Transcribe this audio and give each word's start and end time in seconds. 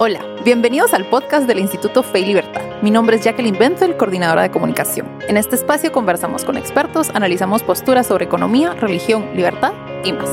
Hola, 0.00 0.24
bienvenidos 0.44 0.94
al 0.94 1.06
podcast 1.06 1.48
del 1.48 1.58
Instituto 1.58 2.04
Fe 2.04 2.20
y 2.20 2.26
Libertad. 2.26 2.62
Mi 2.82 2.90
nombre 2.92 3.16
es 3.16 3.24
Jacqueline 3.24 3.58
Benzel, 3.58 3.96
coordinadora 3.96 4.42
de 4.42 4.50
comunicación. 4.52 5.08
En 5.26 5.36
este 5.36 5.56
espacio 5.56 5.90
conversamos 5.90 6.44
con 6.44 6.56
expertos, 6.56 7.10
analizamos 7.10 7.64
posturas 7.64 8.06
sobre 8.06 8.26
economía, 8.26 8.74
religión, 8.74 9.28
libertad 9.34 9.72
y 10.04 10.12
más. 10.12 10.30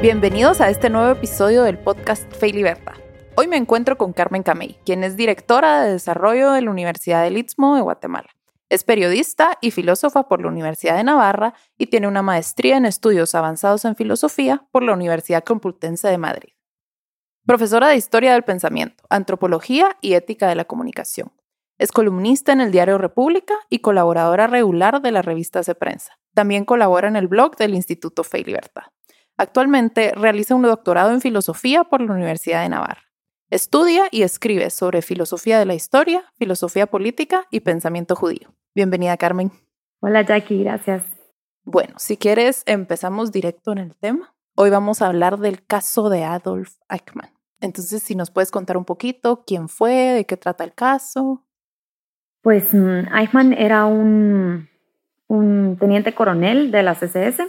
Bienvenidos 0.00 0.62
a 0.62 0.70
este 0.70 0.88
nuevo 0.88 1.10
episodio 1.10 1.62
del 1.64 1.76
podcast 1.76 2.32
Fe 2.32 2.48
y 2.48 2.52
Libertad. 2.54 2.97
Hoy 3.40 3.46
me 3.46 3.56
encuentro 3.56 3.96
con 3.96 4.12
Carmen 4.12 4.42
Camey, 4.42 4.80
quien 4.84 5.04
es 5.04 5.16
directora 5.16 5.84
de 5.84 5.92
desarrollo 5.92 6.50
de 6.50 6.60
la 6.60 6.72
Universidad 6.72 7.22
del 7.22 7.38
Istmo 7.38 7.76
de 7.76 7.82
Guatemala. 7.82 8.28
Es 8.68 8.82
periodista 8.82 9.58
y 9.60 9.70
filósofa 9.70 10.26
por 10.26 10.42
la 10.42 10.48
Universidad 10.48 10.96
de 10.96 11.04
Navarra 11.04 11.54
y 11.78 11.86
tiene 11.86 12.08
una 12.08 12.20
maestría 12.20 12.76
en 12.76 12.84
estudios 12.84 13.36
avanzados 13.36 13.84
en 13.84 13.94
filosofía 13.94 14.66
por 14.72 14.82
la 14.82 14.92
Universidad 14.92 15.44
Complutense 15.44 16.08
de 16.08 16.18
Madrid. 16.18 16.48
Profesora 17.46 17.86
de 17.86 17.94
Historia 17.94 18.32
del 18.32 18.42
Pensamiento, 18.42 19.04
Antropología 19.08 19.96
y 20.00 20.14
Ética 20.14 20.48
de 20.48 20.56
la 20.56 20.64
Comunicación. 20.64 21.30
Es 21.78 21.92
columnista 21.92 22.50
en 22.50 22.60
el 22.60 22.72
diario 22.72 22.98
República 22.98 23.54
y 23.70 23.78
colaboradora 23.78 24.48
regular 24.48 25.00
de 25.00 25.12
la 25.12 25.22
revista 25.22 25.60
de 25.62 25.76
Prensa. 25.76 26.18
También 26.34 26.64
colabora 26.64 27.06
en 27.06 27.14
el 27.14 27.28
blog 27.28 27.56
del 27.56 27.76
Instituto 27.76 28.24
Fe 28.24 28.40
y 28.40 28.44
Libertad. 28.46 28.86
Actualmente 29.36 30.10
realiza 30.16 30.56
un 30.56 30.62
doctorado 30.62 31.12
en 31.12 31.20
filosofía 31.20 31.84
por 31.84 32.00
la 32.00 32.12
Universidad 32.14 32.64
de 32.64 32.70
Navarra. 32.70 33.07
Estudia 33.50 34.08
y 34.10 34.24
escribe 34.24 34.68
sobre 34.68 35.00
filosofía 35.00 35.58
de 35.58 35.64
la 35.64 35.72
historia, 35.72 36.22
filosofía 36.36 36.86
política 36.86 37.46
y 37.50 37.60
pensamiento 37.60 38.14
judío. 38.14 38.52
Bienvenida, 38.74 39.16
Carmen. 39.16 39.50
Hola, 40.00 40.20
Jackie, 40.20 40.62
gracias. 40.62 41.02
Bueno, 41.64 41.94
si 41.96 42.18
quieres, 42.18 42.62
empezamos 42.66 43.32
directo 43.32 43.72
en 43.72 43.78
el 43.78 43.96
tema. 43.96 44.34
Hoy 44.54 44.68
vamos 44.68 45.00
a 45.00 45.06
hablar 45.06 45.38
del 45.38 45.64
caso 45.64 46.10
de 46.10 46.24
Adolf 46.24 46.74
Eichmann. 46.90 47.30
Entonces, 47.62 48.02
si 48.02 48.14
nos 48.14 48.30
puedes 48.30 48.50
contar 48.50 48.76
un 48.76 48.84
poquito 48.84 49.44
quién 49.46 49.70
fue, 49.70 49.94
de 49.94 50.26
qué 50.26 50.36
trata 50.36 50.64
el 50.64 50.74
caso. 50.74 51.46
Pues 52.42 52.74
mm, 52.74 53.14
Eichmann 53.16 53.54
era 53.54 53.86
un, 53.86 54.68
un 55.26 55.78
teniente 55.80 56.14
coronel 56.14 56.70
de 56.70 56.82
la 56.82 56.94
CSS 56.94 57.44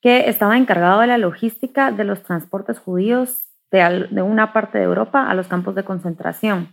que 0.00 0.28
estaba 0.28 0.56
encargado 0.56 1.00
de 1.00 1.08
la 1.08 1.18
logística 1.18 1.90
de 1.90 2.04
los 2.04 2.22
transportes 2.22 2.78
judíos 2.78 3.51
de, 3.78 4.22
una 4.22 4.52
parte 4.52 4.78
de 4.78 4.84
Europa 4.84 5.28
a 5.28 5.34
los 5.34 5.48
campos 5.48 5.74
de 5.74 5.84
concentración. 5.84 6.68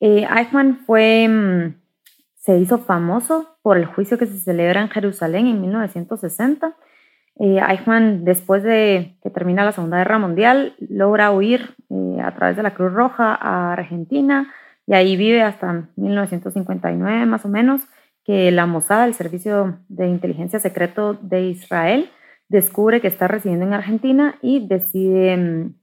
Eh, 0.00 0.26
Eichmann 0.30 0.80
fue, 0.86 1.28
mm, 1.28 1.74
se 2.36 2.58
hizo 2.58 2.78
famoso 2.78 3.56
por 3.62 3.76
el 3.76 3.86
juicio 3.86 4.18
que 4.18 4.26
se 4.26 4.38
celebra 4.38 4.82
en 4.82 4.88
Jerusalén 4.88 5.46
en 5.46 5.60
1960. 5.60 6.74
Eh, 7.38 7.60
Eichmann, 7.66 8.24
después 8.24 8.62
de 8.62 9.16
que 9.22 9.30
termina 9.30 9.64
la 9.64 9.72
Segunda 9.72 9.98
Guerra 9.98 10.18
Mundial, 10.18 10.74
logra 10.78 11.30
huir 11.30 11.74
eh, 11.90 12.20
a 12.22 12.34
través 12.34 12.56
de 12.56 12.62
la 12.62 12.74
Cruz 12.74 12.92
Roja 12.92 13.34
a 13.34 13.72
Argentina 13.72 14.52
y 14.86 14.94
ahí 14.94 15.16
vive 15.16 15.42
hasta 15.42 15.88
1959 15.96 17.26
más 17.26 17.44
o 17.44 17.48
menos, 17.48 17.82
que 18.24 18.50
la 18.50 18.66
Mossad, 18.66 19.06
el 19.06 19.14
Servicio 19.14 19.78
de 19.88 20.08
Inteligencia 20.08 20.58
Secreto 20.58 21.14
de 21.14 21.42
Israel, 21.44 22.10
descubre 22.48 23.00
que 23.00 23.08
está 23.08 23.28
residiendo 23.28 23.64
en 23.66 23.72
Argentina 23.72 24.36
y 24.42 24.66
decide 24.66 25.36
mm, 25.36 25.74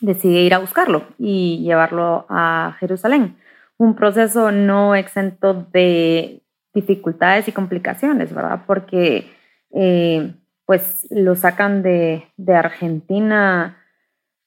decide 0.00 0.40
ir 0.40 0.54
a 0.54 0.58
buscarlo 0.58 1.04
y 1.18 1.62
llevarlo 1.62 2.26
a 2.28 2.76
Jerusalén. 2.80 3.36
Un 3.78 3.94
proceso 3.94 4.52
no 4.52 4.94
exento 4.94 5.66
de 5.72 6.42
dificultades 6.74 7.48
y 7.48 7.52
complicaciones, 7.52 8.34
¿verdad? 8.34 8.62
Porque 8.66 9.30
eh, 9.72 10.34
pues 10.66 11.06
lo 11.10 11.34
sacan 11.34 11.82
de, 11.82 12.26
de, 12.36 12.54
Argentina, 12.54 13.78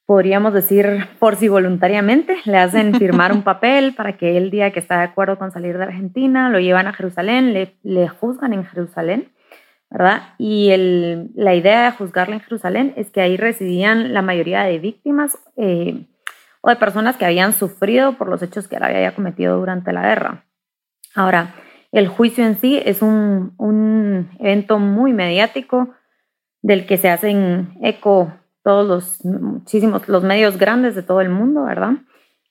podríamos 0.06 0.54
decir, 0.54 1.08
por 1.20 1.36
si 1.36 1.48
voluntariamente, 1.48 2.38
le 2.46 2.58
hacen 2.58 2.94
firmar 3.00 3.32
un 3.32 3.44
papel 3.44 3.94
para 3.96 4.18
que 4.18 4.38
el 4.38 4.52
día 4.52 4.72
que 4.72 4.80
está 4.80 4.98
de 4.98 5.06
acuerdo 5.06 5.38
con 5.38 5.52
salir 5.52 5.78
de 5.78 5.86
Argentina, 5.86 6.50
lo 6.50 6.60
llevan 6.60 6.88
a 6.88 6.94
Jerusalén, 6.94 7.54
le, 7.54 7.76
le 7.84 8.08
juzgan 8.08 8.54
en 8.54 8.66
Jerusalén 8.66 9.32
¿verdad? 9.90 10.34
Y 10.38 10.72
la 11.34 11.56
idea 11.56 11.86
de 11.86 11.92
juzgarla 11.92 12.36
en 12.36 12.42
Jerusalén 12.42 12.94
es 12.96 13.10
que 13.10 13.22
ahí 13.22 13.38
residían 13.38 14.14
la 14.14 14.22
mayoría 14.22 14.64
de 14.64 14.80
víctimas 14.80 15.38
eh, 15.58 16.06
o 16.62 16.70
de 16.70 16.76
personas 16.76 17.18
que 17.18 17.26
habían 17.26 17.54
sufrido 17.54 18.18
por 18.18 18.28
los 18.28 18.42
hechos 18.42 18.68
que 18.68 18.76
él 18.76 18.84
había 18.84 19.16
cometido 19.16 19.58
durante 19.58 19.92
la 19.94 20.04
guerra. 20.04 20.46
Ahora, 21.16 21.56
el 21.92 22.08
juicio 22.08 22.46
en 22.46 22.60
sí 22.60 22.80
es 22.86 23.02
un, 23.02 23.54
un 23.58 24.30
evento 24.40 24.78
muy 24.78 25.12
mediático 25.14 25.90
del 26.62 26.86
que 26.86 26.98
se 26.98 27.10
hacen 27.10 27.74
eco 27.82 28.34
todos 28.64 28.88
los 28.88 29.26
muchísimos 29.26 30.08
los 30.08 30.24
medios 30.24 30.58
grandes 30.58 30.94
de 30.94 31.04
todo 31.04 31.22
el 31.22 31.30
mundo, 31.30 31.64
¿verdad? 31.64 31.94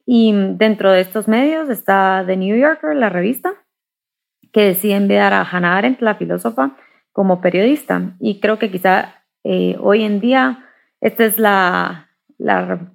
Y 0.07 0.33
dentro 0.57 0.91
de 0.91 1.01
estos 1.01 1.29
medios 1.29 1.69
está 1.69 2.25
The 2.27 2.37
New 2.37 2.57
Yorker, 2.57 2.97
la 2.97 3.11
revista, 3.11 3.53
que 4.53 4.63
decide 4.63 4.95
enviar 4.95 5.35
a 5.35 5.43
Hannah 5.43 5.77
Arendt, 5.77 6.01
la 6.01 6.15
filósofa, 6.15 6.77
como 7.19 7.41
periodista. 7.41 8.15
Y 8.21 8.39
creo 8.39 8.61
que 8.61 8.71
quizá 8.71 9.25
eh, 9.43 9.77
hoy 9.81 10.05
en 10.05 10.21
día 10.21 10.65
esta 11.01 11.25
es 11.25 11.37
la, 11.37 12.05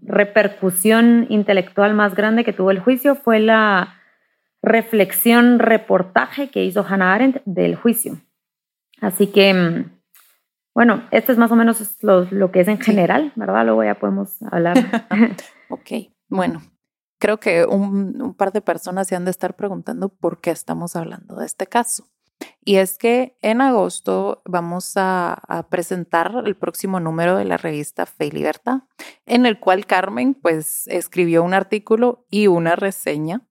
repercusión 0.01 1.27
intelectual 1.27 1.93
más 1.93 2.15
grande 2.15 2.45
que 2.45 2.53
tuvo 2.53 2.71
el 2.71 2.79
juicio, 2.79 3.15
fue 3.15 3.41
la 3.41 3.95
reflexión, 4.61 5.59
reportaje 5.59 6.49
que 6.49 6.63
hizo 6.63 6.85
Hannah 6.87 7.13
Arendt 7.13 7.41
del 7.43 7.75
juicio. 7.75 8.21
Así 9.01 9.27
que, 9.27 9.53
mm, 9.53 9.91
bueno, 10.73 11.03
esto 11.11 11.33
es 11.33 11.37
más 11.37 11.51
o 11.51 11.57
menos 11.57 11.97
lo, 12.01 12.49
que 12.49 12.61
es 12.61 12.69
en 12.69 12.79
general, 12.79 13.33
¿verdad? 13.35 13.65
Luego 13.65 13.83
ya 13.83 13.95
podemos 13.95 14.41
hablar. 14.43 14.77
ok, 15.69 15.91
bueno, 16.29 16.61
creo 17.19 17.41
que 17.41 17.65
un, 17.65 18.21
un, 18.21 18.33
par 18.35 18.53
de 18.53 18.61
personas 18.61 19.05
se 19.05 19.17
han 19.17 19.25
de 19.25 19.31
estar 19.31 19.57
preguntando 19.57 20.07
por 20.07 20.39
qué 20.39 20.51
estamos 20.51 20.95
hablando 20.95 21.35
de 21.35 21.45
este 21.45 21.67
caso. 21.67 22.05
Y 22.65 22.77
es 22.77 22.97
que 22.97 23.37
en 23.41 23.61
agosto 23.61 24.41
vamos 24.45 24.93
a, 24.95 25.67
presentar 25.69 26.43
el 26.45 26.55
próximo 26.55 26.99
número 26.99 27.35
de 27.35 27.45
la 27.45 27.57
revista 27.57 28.05
Fe 28.05 28.27
y 28.27 28.31
Libertad, 28.31 28.83
en 29.25 29.45
el 29.45 29.59
cual 29.59 29.85
Carmen 29.85 30.33
pues 30.33 30.87
escribió 30.87 31.43
un 31.43 31.53
artículo 31.53 32.25
y 32.29 32.47
una 32.47 32.75
reseña 32.75 33.41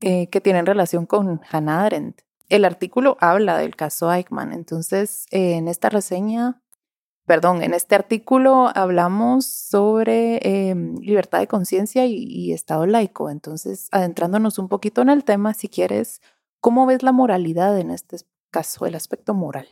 eh, 0.00 0.28
que 0.28 0.40
tienen 0.40 0.66
relación 0.66 1.06
con 1.06 1.40
Hannah 1.50 1.84
Arendt. 1.84 2.20
El 2.48 2.64
artículo 2.64 3.16
habla 3.20 3.56
del 3.56 3.76
caso 3.76 4.12
Eichmann, 4.12 4.52
entonces 4.52 5.26
en 5.30 5.66
esta 5.68 5.88
reseña, 5.88 6.62
perdón, 7.26 7.62
en 7.62 7.72
este 7.72 7.94
artículo 7.94 8.70
hablamos 8.74 9.46
sobre 9.46 10.68
em, 10.68 10.96
libertad 10.98 11.38
de 11.38 11.46
conciencia 11.46 12.04
y, 12.04 12.24
y 12.24 12.52
Estado 12.52 12.84
laico, 12.86 13.30
entonces 13.30 13.88
adentrándonos 13.92 14.58
un 14.58 14.68
poquito 14.68 15.00
en 15.00 15.08
el 15.08 15.24
tema, 15.24 15.54
si 15.54 15.68
quieres 15.68 16.20
¿Cómo 16.64 16.86
ves 16.86 17.02
la 17.02 17.12
moralidad 17.12 17.78
en 17.78 17.90
este 17.90 18.16
caso, 18.54 18.86
el 18.86 18.94
aspecto 18.94 19.34
moral? 19.34 19.66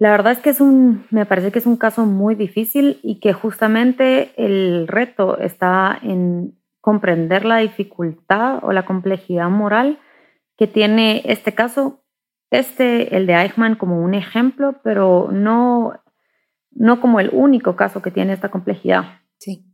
La 0.00 0.10
verdad 0.10 0.32
es 0.32 0.38
que 0.38 0.50
es 0.50 0.60
un, 0.60 1.06
me 1.10 1.24
parece 1.24 1.52
que 1.52 1.60
es 1.60 1.66
un 1.66 1.76
caso 1.76 2.04
muy 2.04 2.34
difícil 2.34 2.98
y 3.02 3.20
que 3.20 3.32
justamente 3.32 4.32
el 4.36 4.88
reto 4.88 5.38
está 5.38 5.96
en 6.02 6.58
comprender 6.80 7.44
la 7.44 7.58
dificultad 7.58 8.64
o 8.64 8.72
la 8.72 8.86
complejidad 8.86 9.48
moral 9.50 9.98
que 10.56 10.66
tiene 10.66 11.22
este 11.26 11.54
caso, 11.54 12.02
este, 12.50 13.14
el 13.16 13.26
de 13.26 13.34
Eichmann, 13.34 13.76
como 13.76 14.02
un 14.02 14.14
ejemplo, 14.14 14.80
pero 14.82 15.28
no, 15.30 15.92
no 16.70 17.00
como 17.00 17.20
el 17.20 17.30
único 17.32 17.76
caso 17.76 18.02
que 18.02 18.10
tiene 18.10 18.32
esta 18.32 18.50
complejidad. 18.50 19.20
Sí. 19.38 19.64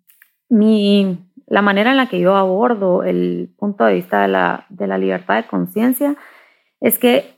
Mi, 0.49 1.19
la 1.47 1.62
manera 1.62 1.93
en 1.93 1.97
la 1.97 2.09
que 2.09 2.21
yo 2.21 2.37
abordo 2.37 3.05
el 3.05 3.55
punto 3.56 3.85
de 3.85 3.95
vista 3.95 4.23
de 4.23 4.29
la, 4.29 4.67
de 4.69 4.87
la 4.87 4.99
libertad 4.99 5.37
de 5.37 5.47
conciencia 5.47 6.17
es 6.81 6.99
que 6.99 7.36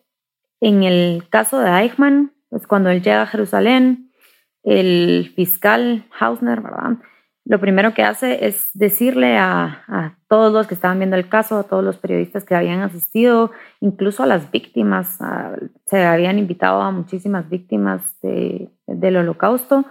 en 0.61 0.83
el 0.83 1.25
caso 1.31 1.59
de 1.59 1.71
Eichmann, 1.71 2.33
pues 2.49 2.67
cuando 2.67 2.91
él 2.91 3.03
llega 3.03 3.23
a 3.23 3.27
Jerusalén, 3.27 4.11
el 4.63 5.33
fiscal 5.35 6.07
Hausner, 6.19 6.61
¿verdad? 6.61 6.99
Lo 7.45 7.61
primero 7.61 7.95
que 7.95 8.03
hace 8.03 8.47
es 8.47 8.69
decirle 8.75 9.39
a, 9.39 9.85
a, 9.89 10.19
todos 10.29 10.53
los 10.53 10.67
que 10.67 10.75
estaban 10.75 10.99
viendo 10.99 11.17
el 11.17 11.29
caso, 11.29 11.59
a 11.59 11.63
todos 11.63 11.83
los 11.83 11.97
periodistas 11.97 12.45
que 12.45 12.55
habían 12.55 12.81
asistido, 12.81 13.53
incluso 13.81 14.23
a 14.23 14.27
las 14.27 14.51
víctimas, 14.51 15.19
se 15.87 16.05
habían 16.05 16.39
invitado 16.39 16.83
a 16.83 16.91
muchísimas 16.91 17.49
víctimas 17.49 18.21
de, 18.21 18.69
del 18.87 19.17
holocausto, 19.17 19.87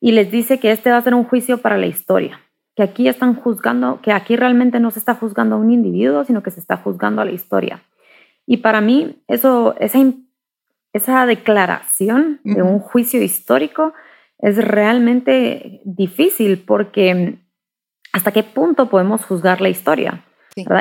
y 0.00 0.12
les 0.12 0.30
dice 0.30 0.60
que 0.60 0.70
este 0.70 0.90
va 0.90 0.98
a 0.98 1.02
ser 1.02 1.14
un 1.14 1.24
juicio 1.24 1.58
para 1.58 1.76
la 1.78 1.86
historia 1.86 2.40
que 2.76 2.82
aquí 2.82 3.08
están 3.08 3.34
juzgando, 3.34 4.00
que 4.02 4.12
aquí 4.12 4.36
realmente 4.36 4.78
no 4.78 4.90
se 4.90 4.98
está 4.98 5.14
juzgando 5.14 5.56
a 5.56 5.58
un 5.58 5.70
individuo, 5.70 6.24
sino 6.24 6.42
que 6.42 6.50
se 6.50 6.60
está 6.60 6.76
juzgando 6.76 7.22
a 7.22 7.24
la 7.24 7.32
historia. 7.32 7.82
Y 8.46 8.58
para 8.58 8.80
mí, 8.80 9.22
eso, 9.28 9.74
esa, 9.80 9.98
esa 10.92 11.26
declaración 11.26 12.40
de 12.44 12.62
un 12.62 12.78
juicio 12.78 13.20
histórico 13.22 13.92
es 14.38 14.56
realmente 14.56 15.80
difícil 15.84 16.62
porque 16.64 17.38
hasta 18.12 18.32
qué 18.32 18.42
punto 18.42 18.88
podemos 18.88 19.24
juzgar 19.24 19.60
la 19.60 19.68
historia. 19.68 20.24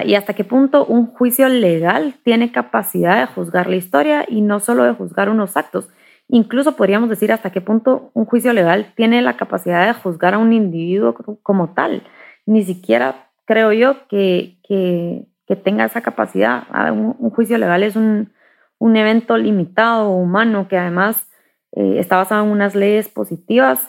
Y 0.05 0.15
hasta 0.15 0.33
qué 0.33 0.45
punto 0.45 0.85
un 0.85 1.07
juicio 1.07 1.49
legal 1.49 2.15
tiene 2.23 2.53
capacidad 2.53 3.19
de 3.19 3.25
juzgar 3.25 3.67
la 3.67 3.75
historia 3.75 4.25
y 4.25 4.39
no 4.39 4.61
solo 4.61 4.85
de 4.85 4.93
juzgar 4.93 5.29
unos 5.29 5.57
actos. 5.57 5.89
Incluso 6.29 6.77
podríamos 6.77 7.09
decir 7.09 7.33
hasta 7.33 7.51
qué 7.51 7.59
punto 7.59 8.09
un 8.13 8.25
juicio 8.25 8.53
legal 8.53 8.93
tiene 8.95 9.21
la 9.21 9.35
capacidad 9.35 9.85
de 9.85 9.93
juzgar 9.93 10.33
a 10.33 10.37
un 10.37 10.53
individuo 10.53 11.13
como 11.43 11.73
tal. 11.73 12.03
Ni 12.45 12.63
siquiera 12.63 13.29
creo 13.43 13.73
yo 13.73 14.07
que, 14.07 14.59
que, 14.67 15.25
tenga 15.55 15.85
esa 15.85 16.01
capacidad. 16.01 16.63
Un, 16.91 17.29
juicio 17.29 17.57
legal 17.57 17.83
es 17.83 17.95
un, 17.95 18.33
un, 18.79 18.95
evento 18.95 19.37
limitado, 19.37 20.09
humano, 20.09 20.67
que 20.67 20.77
además 20.77 21.29
eh, 21.73 21.95
está 21.99 22.17
basado 22.17 22.43
en 22.45 22.51
unas 22.51 22.73
leyes 22.73 23.09
positivas 23.09 23.87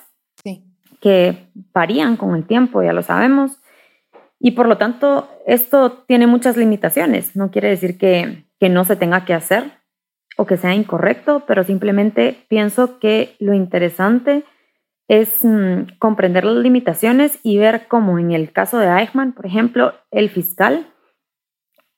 que 1.00 1.48
varían 1.72 2.16
con 2.16 2.34
el 2.34 2.46
tiempo, 2.46 2.82
ya 2.82 2.92
lo 2.92 3.02
sabemos. 3.02 3.60
Y 4.38 4.52
por 4.52 4.66
lo 4.66 4.76
tanto, 4.76 5.28
esto 5.46 6.04
tiene 6.06 6.26
muchas 6.26 6.56
limitaciones. 6.56 7.36
No 7.36 7.50
quiere 7.50 7.68
decir 7.68 7.96
que, 7.96 8.44
que 8.58 8.68
no 8.68 8.84
se 8.84 8.96
tenga 8.96 9.24
que 9.24 9.34
hacer, 9.34 9.72
o 10.36 10.46
que 10.46 10.56
sea 10.56 10.74
incorrecto, 10.74 11.44
pero 11.46 11.64
simplemente 11.64 12.44
pienso 12.48 12.98
que 12.98 13.36
lo 13.40 13.54
interesante 13.54 14.44
es 15.08 15.42
mm, 15.42 15.98
comprender 15.98 16.44
las 16.44 16.56
limitaciones 16.56 17.38
y 17.42 17.58
ver 17.58 17.86
cómo 17.88 18.18
en 18.18 18.32
el 18.32 18.52
caso 18.52 18.78
de 18.78 18.88
Eichmann, 18.88 19.32
por 19.32 19.46
ejemplo, 19.46 19.94
el 20.10 20.28
fiscal 20.28 20.86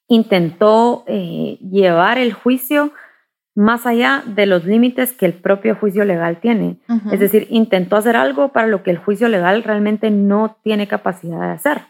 intentó 0.08 1.05
eh, 1.06 1.58
llevar 1.60 2.19
el 2.19 2.32
juicio 2.32 2.93
más 3.55 3.87
allá 3.87 4.22
de 4.26 4.46
los 4.46 4.64
límites 4.64 5.12
que 5.12 5.26
el 5.26 5.34
propio 5.34 5.75
juicio 5.75 6.05
legal 6.05 6.40
tiene. 6.40 6.78
Es 7.10 7.19
decir, 7.19 7.46
intentó 7.50 7.96
hacer 7.96 8.16
algo 8.16 8.49
para 8.50 8.69
lo 8.69 8.82
que 8.82 8.90
el 8.90 8.99
juicio 8.99 9.28
legal 9.28 9.64
realmente 9.64 10.10
no 10.10 10.56
tiene 10.62 10.87
capacidad 10.87 11.40
de 11.40 11.52
hacer. 11.55 11.82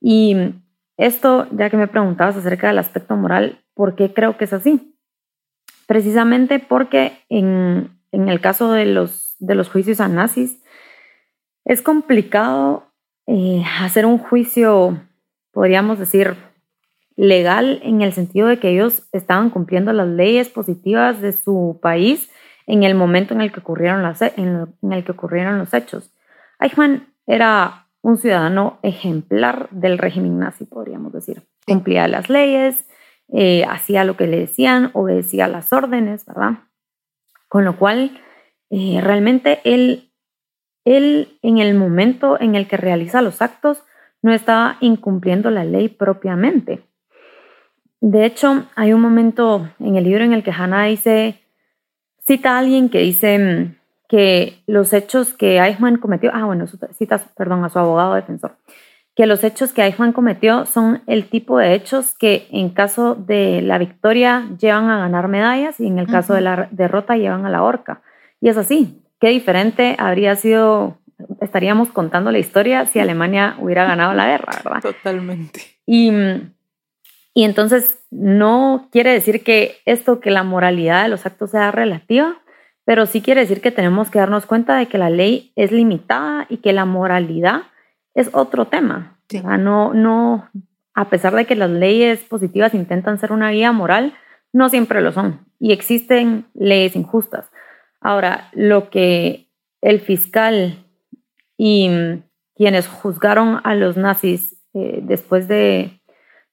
Y 0.00 0.36
esto, 0.96 1.46
ya 1.52 1.70
que 1.70 1.76
me 1.76 1.86
preguntabas 1.86 2.36
acerca 2.36 2.66
del 2.66 2.78
aspecto 2.78 3.16
moral, 3.16 3.60
¿por 3.74 3.94
qué 3.94 4.12
creo 4.12 4.36
que 4.36 4.44
es 4.44 4.52
así? 4.52 4.90
precisamente 5.90 6.60
porque 6.60 7.24
en, 7.28 7.90
el 8.12 8.40
caso 8.40 8.70
de 8.70 8.84
los, 8.84 9.34
de 9.40 9.56
los 9.56 9.68
juicios 9.68 9.98
a 9.98 10.06
nazis 10.06 10.62
es 11.64 11.82
complicado 11.82 12.84
eh, 13.26 13.64
hacer 13.80 14.06
un 14.06 14.18
juicio, 14.18 15.02
podríamos 15.50 15.98
decir, 15.98 16.36
legal 17.16 17.80
en 17.82 18.02
el 18.02 18.12
sentido 18.12 18.48
de 18.48 18.58
que 18.58 18.70
ellos 18.70 19.08
estaban 19.12 19.50
cumpliendo 19.50 19.92
las 19.92 20.08
leyes 20.08 20.48
positivas 20.48 21.20
de 21.20 21.32
su 21.32 21.78
país 21.82 22.30
en 22.66 22.82
el 22.82 22.94
momento 22.94 23.34
en 23.34 23.40
el 23.40 23.52
que 23.52 23.60
ocurrieron, 23.60 24.02
las, 24.02 24.22
en, 24.22 24.68
el 24.90 25.04
que 25.04 25.12
ocurrieron 25.12 25.58
los 25.58 25.74
hechos. 25.74 26.12
Eichmann 26.60 27.12
era 27.26 27.88
un 28.02 28.16
ciudadano 28.16 28.78
ejemplar 28.82 29.68
del 29.70 29.98
régimen 29.98 30.38
nazi, 30.38 30.64
podríamos 30.64 31.12
decir. 31.12 31.42
Cumplía 31.66 32.08
las 32.08 32.30
leyes, 32.30 32.86
eh, 33.28 33.64
hacía 33.64 34.04
lo 34.04 34.16
que 34.16 34.26
le 34.26 34.38
decían, 34.38 34.90
obedecía 34.94 35.48
las 35.48 35.72
órdenes, 35.72 36.24
¿verdad? 36.26 36.60
Con 37.48 37.64
lo 37.64 37.76
cual, 37.76 38.18
eh, 38.70 39.00
realmente 39.02 39.60
él, 39.64 40.12
él 40.84 41.38
en 41.42 41.58
el 41.58 41.74
momento 41.74 42.40
en 42.40 42.54
el 42.54 42.68
que 42.68 42.76
realiza 42.76 43.20
los 43.20 43.42
actos 43.42 43.82
no 44.22 44.32
estaba 44.32 44.76
incumpliendo 44.80 45.50
la 45.50 45.64
ley 45.64 45.88
propiamente. 45.88 46.84
De 48.00 48.24
hecho, 48.24 48.64
hay 48.76 48.92
un 48.92 49.00
momento 49.00 49.68
en 49.78 49.96
el 49.96 50.04
libro 50.04 50.24
en 50.24 50.32
el 50.32 50.42
que 50.42 50.52
Hannah 50.52 50.86
dice, 50.86 51.40
cita 52.26 52.56
a 52.56 52.58
alguien 52.58 52.88
que 52.88 53.00
dice 53.00 53.38
mm, 53.38 53.76
que 54.08 54.62
los 54.66 54.92
hechos 54.92 55.34
que 55.34 55.58
Eichmann 55.58 55.98
cometió, 55.98 56.30
ah, 56.32 56.44
bueno, 56.44 56.66
cita, 56.92 57.20
perdón, 57.36 57.64
a 57.64 57.68
su 57.68 57.78
abogado 57.78 58.14
defensor, 58.14 58.56
que 59.14 59.26
los 59.26 59.44
hechos 59.44 59.72
que 59.72 59.82
Eichmann 59.82 60.12
cometió 60.12 60.64
son 60.64 61.02
el 61.06 61.28
tipo 61.28 61.58
de 61.58 61.74
hechos 61.74 62.14
que 62.14 62.48
en 62.50 62.70
caso 62.70 63.14
de 63.14 63.60
la 63.60 63.76
victoria 63.76 64.48
llevan 64.58 64.88
a 64.88 64.98
ganar 64.98 65.28
medallas 65.28 65.78
y 65.78 65.86
en 65.86 65.98
el 65.98 66.06
caso 66.06 66.32
de 66.32 66.40
la 66.40 66.68
derrota 66.70 67.16
llevan 67.16 67.44
a 67.44 67.50
la 67.50 67.62
horca. 67.62 68.00
Y 68.40 68.48
es 68.48 68.56
así. 68.56 69.02
Qué 69.20 69.28
diferente 69.28 69.96
habría 69.98 70.34
sido, 70.36 70.96
estaríamos 71.42 71.90
contando 71.90 72.32
la 72.32 72.38
historia 72.38 72.86
si 72.86 72.98
Alemania 72.98 73.56
hubiera 73.58 73.84
ganado 73.84 74.14
la 74.14 74.26
guerra, 74.26 74.52
¿verdad? 74.64 74.80
Totalmente. 74.80 75.60
Y, 75.84 76.10
y 77.34 77.44
entonces 77.44 77.98
no 78.10 78.88
quiere 78.90 79.12
decir 79.12 79.44
que 79.44 79.76
esto, 79.84 80.20
que 80.20 80.30
la 80.30 80.42
moralidad 80.42 81.04
de 81.04 81.08
los 81.08 81.26
actos 81.26 81.50
sea 81.50 81.70
relativa, 81.70 82.40
pero 82.84 83.06
sí 83.06 83.22
quiere 83.22 83.42
decir 83.42 83.60
que 83.60 83.70
tenemos 83.70 84.10
que 84.10 84.18
darnos 84.18 84.46
cuenta 84.46 84.76
de 84.76 84.86
que 84.86 84.98
la 84.98 85.10
ley 85.10 85.52
es 85.54 85.70
limitada 85.70 86.46
y 86.48 86.58
que 86.58 86.72
la 86.72 86.84
moralidad 86.84 87.62
es 88.14 88.30
otro 88.32 88.66
tema. 88.66 89.18
No, 89.58 89.94
no, 89.94 90.48
a 90.94 91.08
pesar 91.08 91.34
de 91.36 91.44
que 91.44 91.54
las 91.54 91.70
leyes 91.70 92.20
positivas 92.20 92.74
intentan 92.74 93.18
ser 93.18 93.30
una 93.30 93.50
guía 93.50 93.70
moral, 93.70 94.14
no 94.52 94.68
siempre 94.68 95.00
lo 95.00 95.12
son 95.12 95.46
y 95.60 95.72
existen 95.72 96.46
leyes 96.54 96.96
injustas. 96.96 97.48
Ahora, 98.00 98.48
lo 98.54 98.90
que 98.90 99.48
el 99.82 100.00
fiscal 100.00 100.84
y 101.56 101.90
quienes 102.56 102.88
juzgaron 102.88 103.60
a 103.62 103.74
los 103.74 103.96
nazis 103.96 104.56
eh, 104.74 105.00
después 105.02 105.46
de, 105.46 105.99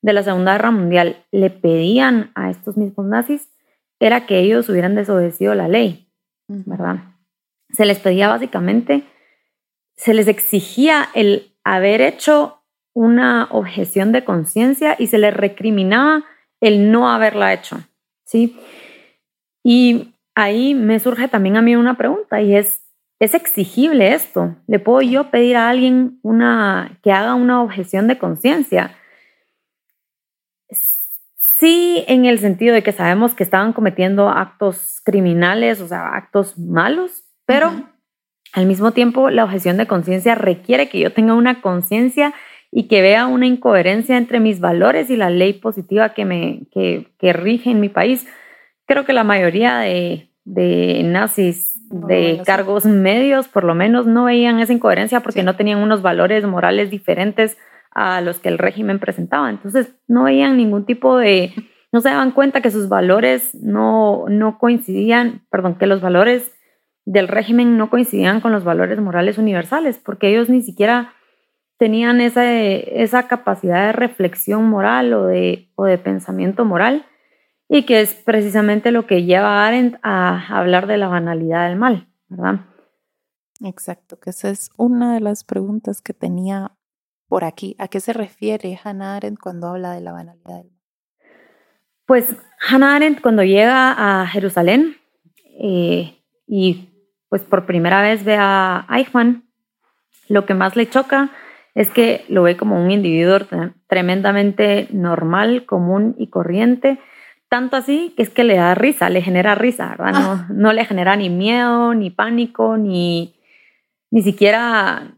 de 0.07 0.13
la 0.13 0.23
Segunda 0.23 0.53
Guerra 0.53 0.71
Mundial 0.71 1.23
le 1.31 1.49
pedían 1.49 2.31
a 2.33 2.49
estos 2.49 2.77
mismos 2.77 3.05
nazis 3.05 3.49
era 3.99 4.25
que 4.25 4.39
ellos 4.39 4.69
hubieran 4.69 4.95
desobedecido 4.95 5.53
la 5.53 5.67
ley, 5.67 6.09
¿verdad? 6.47 6.97
Se 7.69 7.85
les 7.85 7.99
pedía 7.99 8.27
básicamente 8.27 9.03
se 9.97 10.13
les 10.13 10.27
exigía 10.27 11.09
el 11.13 11.51
haber 11.63 12.01
hecho 12.01 12.61
una 12.93 13.47
objeción 13.51 14.11
de 14.11 14.23
conciencia 14.23 14.95
y 14.97 15.07
se 15.07 15.17
les 15.17 15.33
recriminaba 15.33 16.23
el 16.61 16.91
no 16.91 17.09
haberla 17.09 17.53
hecho, 17.53 17.79
¿sí? 18.23 18.57
Y 19.63 20.13
ahí 20.35 20.73
me 20.73 20.99
surge 20.99 21.27
también 21.27 21.57
a 21.57 21.61
mí 21.61 21.75
una 21.75 21.97
pregunta 21.97 22.41
y 22.41 22.55
es, 22.55 22.83
¿es 23.19 23.33
exigible 23.33 24.13
esto? 24.13 24.55
¿Le 24.67 24.79
puedo 24.79 25.01
yo 25.01 25.29
pedir 25.29 25.57
a 25.57 25.69
alguien 25.69 26.19
una, 26.21 26.97
que 27.03 27.11
haga 27.11 27.35
una 27.35 27.61
objeción 27.61 28.07
de 28.07 28.17
conciencia? 28.17 28.95
Sí, 31.59 32.03
en 32.07 32.25
el 32.25 32.39
sentido 32.39 32.75
de 32.75 32.83
que 32.83 32.91
sabemos 32.91 33.33
que 33.33 33.43
estaban 33.43 33.73
cometiendo 33.73 34.29
actos 34.29 35.01
criminales, 35.03 35.81
o 35.81 35.87
sea, 35.87 36.15
actos 36.15 36.57
malos, 36.57 37.23
pero 37.45 37.71
al 38.53 38.65
mismo 38.65 38.91
tiempo, 38.91 39.29
la 39.29 39.43
objeción 39.43 39.77
de 39.77 39.87
conciencia 39.87 40.35
requiere 40.35 40.89
que 40.89 40.99
yo 40.99 41.13
tenga 41.13 41.33
una 41.33 41.61
conciencia 41.61 42.33
y 42.71 42.87
que 42.87 43.01
vea 43.01 43.25
una 43.27 43.47
incoherencia 43.47 44.17
entre 44.17 44.39
mis 44.39 44.59
valores 44.59 45.09
y 45.09 45.15
la 45.15 45.29
ley 45.29 45.53
positiva 45.53 46.09
que, 46.09 46.25
me, 46.25 46.61
que, 46.71 47.33
rige 47.33 47.71
en 47.71 47.79
mi 47.79 47.89
país. 47.89 48.27
Creo 48.85 49.05
que 49.05 49.13
la 49.13 49.23
mayoría 49.23 49.79
de, 49.79 50.29
nazis 50.45 51.73
de 51.89 52.41
cargos 52.45 52.85
medios, 52.85 53.47
por 53.47 53.63
lo 53.63 53.73
menos, 53.73 54.05
no 54.05 54.25
veían 54.25 54.59
esa 54.59 54.73
incoherencia 54.73 55.21
porque 55.21 55.43
no 55.43 55.55
tenían 55.55 55.79
unos 55.79 56.01
valores 56.01 56.45
morales 56.45 56.89
diferentes 56.89 57.57
a 57.91 58.21
los 58.21 58.39
que 58.39 58.49
el 58.49 58.57
régimen 58.57 58.99
presentaba. 58.99 59.49
Entonces, 59.49 59.95
no 60.07 60.23
veían 60.23 60.57
ningún 60.57 60.85
tipo 60.85 61.17
de, 61.17 61.53
no 61.91 62.01
se 62.01 62.09
daban 62.09 62.31
cuenta 62.31 62.61
que 62.61 62.71
sus 62.71 62.89
valores 62.89 63.55
no, 63.55 64.25
no 64.29 64.57
coincidían, 64.59 65.45
perdón, 65.49 65.75
que 65.75 65.87
los 65.87 66.01
valores 66.01 66.51
del 67.05 67.27
régimen 67.27 67.77
no 67.77 67.89
coincidían 67.89 68.41
con 68.41 68.51
los 68.51 68.63
valores 68.63 68.99
morales 68.99 69.37
universales, 69.37 69.97
porque 69.97 70.29
ellos 70.29 70.49
ni 70.49 70.61
siquiera 70.61 71.13
tenían 71.77 72.21
esa, 72.21 72.51
esa 72.51 73.27
capacidad 73.27 73.87
de 73.87 73.93
reflexión 73.93 74.67
moral 74.67 75.13
o 75.13 75.25
de, 75.25 75.71
o 75.75 75.85
de 75.85 75.97
pensamiento 75.97 76.65
moral, 76.65 77.05
y 77.69 77.83
que 77.83 78.01
es 78.01 78.13
precisamente 78.13 78.91
lo 78.91 79.05
que 79.05 79.23
lleva 79.23 79.63
a 79.63 79.67
Arendt 79.67 79.99
a 80.01 80.57
hablar 80.57 80.87
de 80.87 80.97
la 80.97 81.07
banalidad 81.07 81.67
del 81.67 81.77
mal, 81.77 82.07
¿verdad? 82.29 82.61
Exacto, 83.61 84.19
que 84.19 84.29
esa 84.29 84.49
es 84.49 84.69
una 84.77 85.13
de 85.13 85.19
las 85.19 85.43
preguntas 85.43 86.01
que 86.01 86.13
tenía 86.13 86.71
por 87.27 87.43
aquí. 87.43 87.75
¿A 87.79 87.87
qué 87.87 87.99
se 87.99 88.13
refiere 88.13 88.79
Hannah 88.83 89.15
Arendt 89.15 89.39
cuando 89.39 89.67
habla 89.67 89.91
de 89.93 90.01
la 90.01 90.11
banalidad 90.11 90.57
del 90.57 90.71
mal? 90.71 90.77
Pues 92.05 92.25
Hannah 92.69 92.95
Arendt 92.95 93.21
cuando 93.21 93.43
llega 93.43 94.21
a 94.21 94.27
Jerusalén 94.27 94.97
eh, 95.59 96.17
y 96.47 96.89
pues 97.29 97.41
por 97.43 97.65
primera 97.65 98.01
vez 98.01 98.23
ve 98.23 98.37
a 98.39 98.87
Eichmann, 98.89 99.43
lo 100.29 100.45
que 100.45 100.53
más 100.53 100.75
le 100.75 100.89
choca 100.89 101.29
es 101.75 101.89
que 101.91 102.25
lo 102.29 102.43
ve 102.43 102.57
como 102.57 102.81
un 102.81 102.89
individuo 102.89 103.39
tremendamente 103.87 104.87
normal, 104.91 105.65
común 105.65 106.15
y 106.17 106.29
corriente, 106.29 106.99
tanto 107.49 107.75
así 107.75 108.13
que 108.17 108.23
es 108.23 108.29
que 108.29 108.43
le 108.43 108.55
da 108.55 108.73
risa, 108.73 109.09
le 109.09 109.21
genera 109.21 109.55
risa, 109.55 109.95
¿verdad? 109.97 110.13
No, 110.19 110.31
ah. 110.31 110.47
no 110.49 110.73
le 110.73 110.85
genera 110.85 111.15
ni 111.15 111.29
miedo, 111.29 111.93
ni 111.93 112.09
pánico, 112.09 112.77
ni, 112.77 113.35
ni 114.09 114.21
siquiera, 114.21 115.15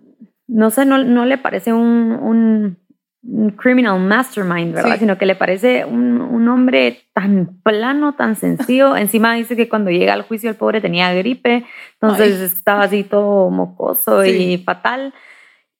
no 0.50 0.72
sé, 0.72 0.86
no, 0.86 0.98
no 1.04 1.26
le 1.26 1.38
parece 1.38 1.72
un, 1.74 2.78
un 3.22 3.52
criminal 3.52 4.00
mastermind, 4.00 4.74
¿verdad? 4.74 4.98
Sino 4.98 5.18
que 5.18 5.26
le 5.26 5.36
parece 5.36 5.86
un, 5.86 6.22
un, 6.22 6.48
hombre 6.48 7.02
tan 7.14 7.62
plano, 7.64 8.16
tan 8.16 8.36
sencillo. 8.36 8.96
Encima 8.98 9.36
dice 9.36 9.56
que 9.56 9.70
cuando 9.70 9.92
llega 9.92 10.14
al 10.14 10.24
juicio 10.24 10.50
el 10.50 10.56
pobre 10.56 10.82
tenía 10.82 11.14
gripe, 11.14 11.66
entonces 11.94 12.40
estaba 12.40 12.84
así 12.84 13.04
todo 13.04 13.50
mocoso 13.50 14.26
y 14.26 14.58
fatal. 14.58 15.14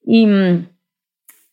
Y 0.04 0.28
mm, 0.28 0.68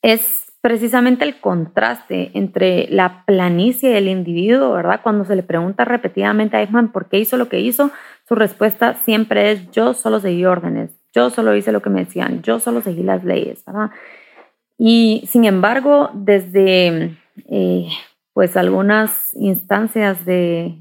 es 0.02 0.52
precisamente 0.60 1.24
el 1.24 1.40
contraste 1.40 2.32
entre 2.34 2.88
la 2.90 3.24
planicie 3.24 3.90
del 3.90 4.08
individuo, 4.08 4.72
¿verdad? 4.72 5.00
Cuando 5.02 5.24
se 5.24 5.36
le 5.36 5.44
pregunta 5.44 5.84
repetidamente 5.84 6.56
a 6.56 6.60
Eichmann 6.60 6.90
por 6.90 7.08
qué 7.08 7.18
hizo 7.18 7.36
lo 7.36 7.48
que 7.48 7.60
hizo, 7.60 7.92
su 8.26 8.34
respuesta 8.34 8.94
siempre 8.94 9.52
es 9.52 9.70
yo 9.70 9.94
solo 9.94 10.18
seguí 10.18 10.44
órdenes, 10.44 10.90
yo 11.16 11.30
solo 11.30 11.56
hice 11.56 11.72
lo 11.72 11.80
que 11.80 11.88
me 11.88 12.04
decían, 12.04 12.42
yo 12.42 12.60
solo 12.60 12.82
seguí 12.82 13.02
las 13.02 13.24
leyes. 13.24 13.64
Y 14.76 15.24
sin 15.26 15.46
embargo, 15.46 16.10
desde 16.12 17.16
eh, 17.48 17.88
pues 18.34 18.54
algunas 18.58 19.32
instancias 19.34 20.26
del 20.26 20.78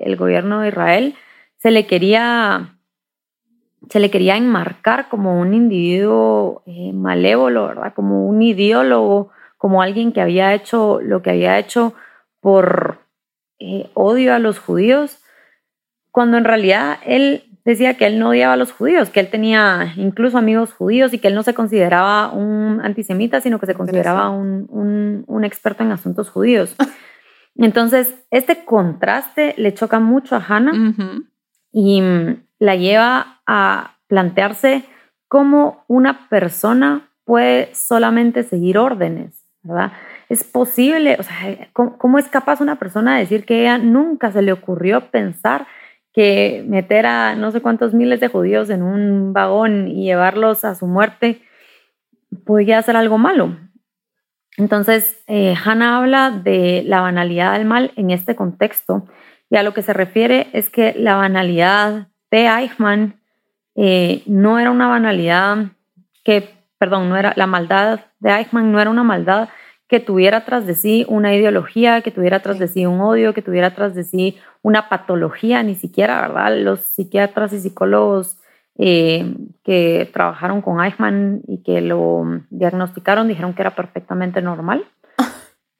de, 0.00 0.12
eh, 0.12 0.14
gobierno 0.14 0.60
de 0.60 0.68
Israel, 0.68 1.14
se 1.58 1.72
le 1.72 1.86
quería 1.86 2.78
se 3.90 3.98
le 3.98 4.10
quería 4.10 4.36
enmarcar 4.36 5.08
como 5.08 5.40
un 5.40 5.52
individuo 5.52 6.62
eh, 6.66 6.92
malévolo, 6.92 7.66
¿verdad? 7.66 7.92
Como 7.92 8.26
un 8.26 8.40
ideólogo, 8.40 9.30
como 9.58 9.82
alguien 9.82 10.12
que 10.12 10.20
había 10.20 10.54
hecho 10.54 11.00
lo 11.02 11.22
que 11.22 11.30
había 11.30 11.58
hecho 11.58 11.92
por 12.40 13.00
eh, 13.58 13.90
odio 13.94 14.32
a 14.32 14.38
los 14.38 14.60
judíos, 14.60 15.18
cuando 16.12 16.38
en 16.38 16.44
realidad 16.44 16.98
él 17.04 17.51
decía 17.64 17.96
que 17.96 18.06
él 18.06 18.18
no 18.18 18.30
odiaba 18.30 18.54
a 18.54 18.56
los 18.56 18.72
judíos, 18.72 19.10
que 19.10 19.20
él 19.20 19.28
tenía 19.28 19.92
incluso 19.96 20.38
amigos 20.38 20.72
judíos 20.72 21.12
y 21.14 21.18
que 21.18 21.28
él 21.28 21.34
no 21.34 21.42
se 21.42 21.54
consideraba 21.54 22.32
un 22.32 22.80
antisemita, 22.82 23.40
sino 23.40 23.58
que 23.58 23.66
se 23.66 23.74
consideraba 23.74 24.30
un, 24.30 24.66
un, 25.26 25.44
experto 25.44 25.82
en 25.82 25.92
asuntos 25.92 26.30
judíos. 26.30 26.74
Entonces, 27.56 28.14
este 28.30 28.64
contraste 28.64 29.54
le 29.58 29.74
choca 29.74 30.00
mucho 30.00 30.36
a 30.36 30.44
Hannah 30.46 31.22
y 31.72 32.00
mm, 32.00 32.42
la 32.58 32.76
lleva 32.76 33.40
a 33.46 33.98
plantearse 34.06 34.84
cómo 35.28 35.84
una 35.88 36.28
persona 36.28 37.08
puede 37.24 37.74
solamente 37.74 38.42
seguir 38.42 38.78
órdenes, 38.78 39.44
¿verdad? 39.62 39.92
Es 40.28 40.44
posible, 40.44 41.16
o 41.18 41.22
sea, 41.22 41.68
¿cómo, 41.72 42.18
es 42.18 42.28
capaz 42.28 42.60
una 42.60 42.76
persona 42.76 43.14
de 43.14 43.20
decir 43.20 43.44
que 43.44 43.62
ella 43.62 43.78
nunca 43.78 44.32
se 44.32 44.42
le 44.42 44.52
ocurrió 44.52 45.10
pensar 45.10 45.66
que 46.12 46.64
meter 46.66 47.06
a 47.06 47.34
no 47.34 47.50
sé 47.50 47.60
cuántos 47.60 47.94
miles 47.94 48.20
de 48.20 48.28
judíos 48.28 48.70
en 48.70 48.82
un 48.82 49.32
vagón 49.32 49.88
y 49.88 50.04
llevarlos 50.04 50.64
a 50.64 50.74
su 50.74 50.86
muerte 50.86 51.42
podía 52.44 52.82
ser 52.82 52.96
algo 52.96 53.18
malo? 53.18 53.56
Entonces, 54.58 55.22
eh, 55.26 55.54
Hannah 55.64 55.98
habla 55.98 56.30
de 56.30 56.82
la 56.86 57.00
banalidad 57.00 57.54
del 57.54 57.64
mal 57.64 57.92
en 57.96 58.10
este 58.10 58.36
contexto 58.36 59.06
y 59.48 59.56
a 59.56 59.62
lo 59.62 59.74
que 59.74 59.82
se 59.82 59.92
refiere 59.92 60.48
es 60.52 60.70
que 60.70 60.94
la 60.96 61.16
banalidad 61.16 62.08
de 62.30 62.46
Eichmann 62.46 63.20
eh, 63.74 64.22
no 64.26 64.58
era 64.58 64.70
una 64.70 64.88
banalidad 64.88 65.72
que, 66.24 66.50
perdón, 66.78 67.08
no 67.08 67.16
era 67.16 67.32
la 67.36 67.46
maldad 67.46 68.00
de 68.18 68.30
Eichmann, 68.30 68.72
no 68.72 68.80
era 68.80 68.90
una 68.90 69.02
maldad 69.02 69.48
que 69.88 70.00
tuviera 70.00 70.44
tras 70.44 70.66
de 70.66 70.74
sí 70.74 71.04
una 71.08 71.34
ideología, 71.34 72.00
que 72.00 72.10
tuviera 72.10 72.40
tras 72.40 72.58
de 72.58 72.66
sí 72.66 72.86
un 72.86 73.00
odio, 73.00 73.34
que 73.34 73.42
tuviera 73.42 73.74
tras 73.74 73.94
de 73.94 74.04
sí 74.04 74.38
una 74.62 74.88
patología, 74.88 75.62
ni 75.62 75.74
siquiera, 75.74 76.20
¿verdad? 76.22 76.56
Los 76.56 76.80
psiquiatras 76.80 77.52
y 77.52 77.60
psicólogos 77.60 78.38
eh, 78.78 79.34
que 79.64 80.08
trabajaron 80.12 80.62
con 80.62 80.82
Eichmann 80.82 81.42
y 81.46 81.62
que 81.62 81.80
lo 81.80 82.24
diagnosticaron 82.50 83.28
dijeron 83.28 83.54
que 83.54 83.62
era 83.62 83.74
perfectamente 83.74 84.42
normal. 84.42 84.84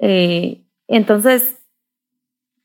Eh, 0.05 0.65
entonces, 0.89 1.63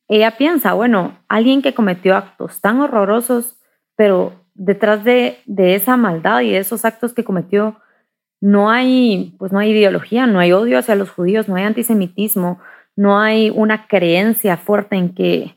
ella 0.08 0.38
piensa, 0.38 0.74
bueno, 0.74 1.20
alguien 1.28 1.62
que 1.62 1.76
cometió 1.76 2.16
actos 2.16 2.62
tan 2.62 2.80
horrorosos, 2.80 3.60
pero 3.96 4.34
detrás 4.54 5.04
de, 5.04 5.38
esa 5.48 5.98
maldad 5.98 6.42
y 6.42 6.52
de 6.52 6.58
esos 6.58 6.86
actos 6.86 7.14
que 7.14 7.24
cometió, 7.24 7.80
no 8.40 8.70
hay, 8.72 9.36
pues 9.38 9.52
no 9.52 9.60
hay 9.60 9.72
ideología, 9.72 10.28
no 10.28 10.40
hay 10.40 10.52
odio 10.52 10.80
hacia 10.80 10.96
los 10.96 11.10
judíos, 11.10 11.48
no 11.48 11.56
hay 11.56 11.64
antisemitismo, 11.64 12.60
no 12.96 13.20
hay 13.20 13.50
una 13.50 13.88
creencia 13.88 14.58
fuerte 14.58 14.96
en 14.96 15.14
que, 15.14 15.57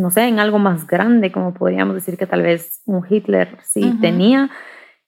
no 0.00 0.10
sé, 0.10 0.24
en 0.24 0.40
algo 0.40 0.58
más 0.58 0.86
grande, 0.86 1.30
como 1.30 1.54
podríamos 1.54 1.94
decir 1.94 2.16
que 2.16 2.26
tal 2.26 2.42
vez 2.42 2.82
un 2.86 3.04
Hitler 3.08 3.58
sí 3.62 3.96
tenía. 4.00 4.50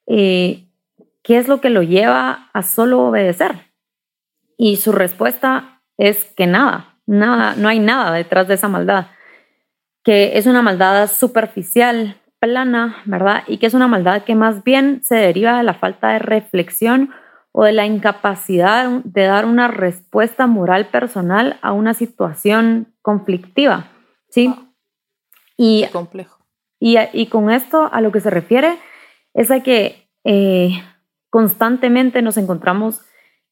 Eh, 0.06 0.68
¿Qué 1.22 1.38
es 1.38 1.48
lo 1.48 1.60
que 1.60 1.70
lo 1.70 1.82
lleva 1.82 2.50
a 2.52 2.62
solo 2.62 3.00
obedecer? 3.06 3.72
Y 4.56 4.76
su 4.76 4.92
respuesta 4.92 5.82
es 5.96 6.24
que 6.36 6.46
nada, 6.46 6.98
nada, 7.06 7.54
no 7.56 7.68
hay 7.68 7.78
nada 7.78 8.12
detrás 8.12 8.48
de 8.48 8.54
esa 8.54 8.68
maldad, 8.68 9.06
que 10.04 10.36
es 10.36 10.46
una 10.46 10.62
maldad 10.62 11.08
superficial, 11.08 12.16
plana, 12.42 12.96
¿verdad? 13.04 13.44
Y 13.46 13.58
que 13.58 13.66
es 13.66 13.74
una 13.74 13.86
maldad 13.86 14.24
que 14.24 14.34
más 14.34 14.64
bien 14.64 15.00
se 15.04 15.14
deriva 15.14 15.58
de 15.58 15.62
la 15.62 15.74
falta 15.74 16.08
de 16.08 16.18
reflexión 16.18 17.10
o 17.52 17.64
de 17.64 17.72
la 17.72 17.86
incapacidad 17.86 18.90
de 19.04 19.22
dar 19.22 19.44
una 19.44 19.68
respuesta 19.68 20.48
moral 20.48 20.86
personal 20.86 21.58
a 21.62 21.72
una 21.72 21.94
situación 21.94 22.88
conflictiva, 23.00 23.90
¿sí? 24.28 24.52
Y, 25.56 25.86
complejo. 25.92 26.38
Y, 26.80 26.96
y, 27.12 27.26
con 27.26 27.50
esto 27.50 27.88
a 27.92 28.00
lo 28.00 28.10
que 28.12 28.20
se 28.20 28.30
refiere 28.30 28.78
es 29.34 29.50
a 29.50 29.62
que 29.62 30.08
eh, 30.24 30.82
constantemente 31.30 32.22
nos 32.22 32.36
encontramos 32.36 33.02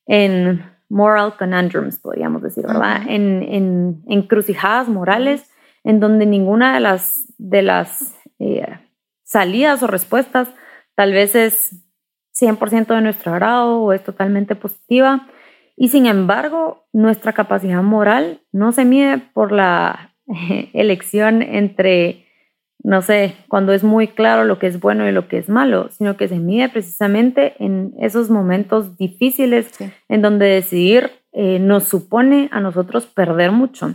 en 0.06 0.64
moral 0.88 1.36
conundrums, 1.36 1.98
podríamos 1.98 2.42
decir, 2.42 2.66
¿verdad? 2.66 3.02
en, 3.08 3.42
en, 3.42 4.02
encrucijadas 4.08 4.88
morales 4.88 5.50
en 5.84 6.00
donde 6.00 6.26
ninguna 6.26 6.74
de 6.74 6.80
las, 6.80 7.32
de 7.38 7.62
las 7.62 8.14
eh, 8.38 8.78
salidas 9.22 9.82
o 9.82 9.86
respuestas 9.86 10.48
tal 10.94 11.12
vez 11.12 11.34
es 11.34 11.76
100% 12.38 12.94
de 12.94 13.00
nuestro 13.00 13.32
agrado 13.32 13.80
o 13.80 13.92
es 13.92 14.02
totalmente 14.02 14.56
positiva. 14.56 15.28
Y 15.76 15.88
sin 15.88 16.06
embargo, 16.06 16.86
nuestra 16.92 17.32
capacidad 17.32 17.82
moral 17.82 18.42
no 18.52 18.72
se 18.72 18.84
mide 18.84 19.18
por 19.18 19.52
la 19.52 20.09
elección 20.72 21.42
entre 21.42 22.26
no 22.82 23.02
sé, 23.02 23.36
cuando 23.48 23.72
es 23.72 23.84
muy 23.84 24.08
claro 24.08 24.44
lo 24.44 24.58
que 24.58 24.66
es 24.66 24.80
bueno 24.80 25.06
y 25.06 25.12
lo 25.12 25.28
que 25.28 25.38
es 25.38 25.48
malo, 25.48 25.90
sino 25.90 26.16
que 26.16 26.28
se 26.28 26.38
mide 26.38 26.68
precisamente 26.68 27.54
en 27.58 27.92
esos 28.00 28.30
momentos 28.30 28.96
difíciles 28.96 29.70
en 30.08 30.22
donde 30.22 30.46
decidir 30.46 31.10
eh, 31.32 31.58
nos 31.58 31.84
supone 31.84 32.48
a 32.52 32.60
nosotros 32.60 33.06
perder 33.06 33.52
mucho. 33.52 33.94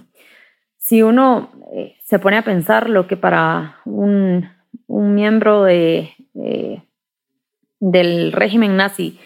Si 0.77 1.01
uno 1.01 1.51
eh, 1.74 1.96
se 2.04 2.20
pone 2.20 2.38
a 2.38 2.44
pensar 2.44 2.89
lo 2.89 3.08
que 3.08 3.18
para 3.18 3.77
un, 3.86 4.54
miembro 4.88 5.63
de, 5.63 6.12
del 7.80 8.32
régimen 8.34 8.75
nazi 8.75 9.20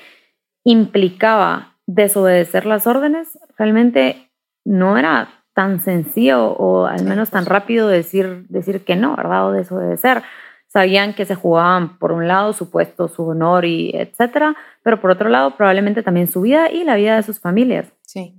implicaba 0.63 1.75
desobedecer 1.85 2.65
las 2.65 2.87
órdenes, 2.87 3.37
realmente 3.57 4.29
no 4.63 4.97
era 4.97 5.38
tan 5.53 5.81
sencillo 5.81 6.51
o 6.53 6.85
al 6.85 7.03
menos 7.03 7.29
tan 7.29 7.45
rápido 7.45 7.87
decir, 7.87 8.45
decir 8.49 8.83
que 8.83 8.95
no, 8.95 9.15
¿verdad? 9.15 9.47
O 9.47 9.51
desobedecer. 9.51 10.23
Sabían 10.67 11.13
que 11.13 11.25
se 11.25 11.35
jugaban 11.35 11.97
por 11.97 12.11
un 12.11 12.27
lado 12.27 12.53
su 12.53 12.69
puesto, 12.69 13.07
su 13.07 13.27
honor 13.27 13.65
y 13.65 13.91
etcétera, 13.93 14.55
pero 14.83 15.01
por 15.01 15.11
otro 15.11 15.29
lado 15.29 15.55
probablemente 15.57 16.03
también 16.03 16.27
su 16.27 16.41
vida 16.41 16.71
y 16.71 16.83
la 16.83 16.95
vida 16.95 17.15
de 17.15 17.23
sus 17.23 17.39
familias. 17.39 17.91
Sí. 18.03 18.35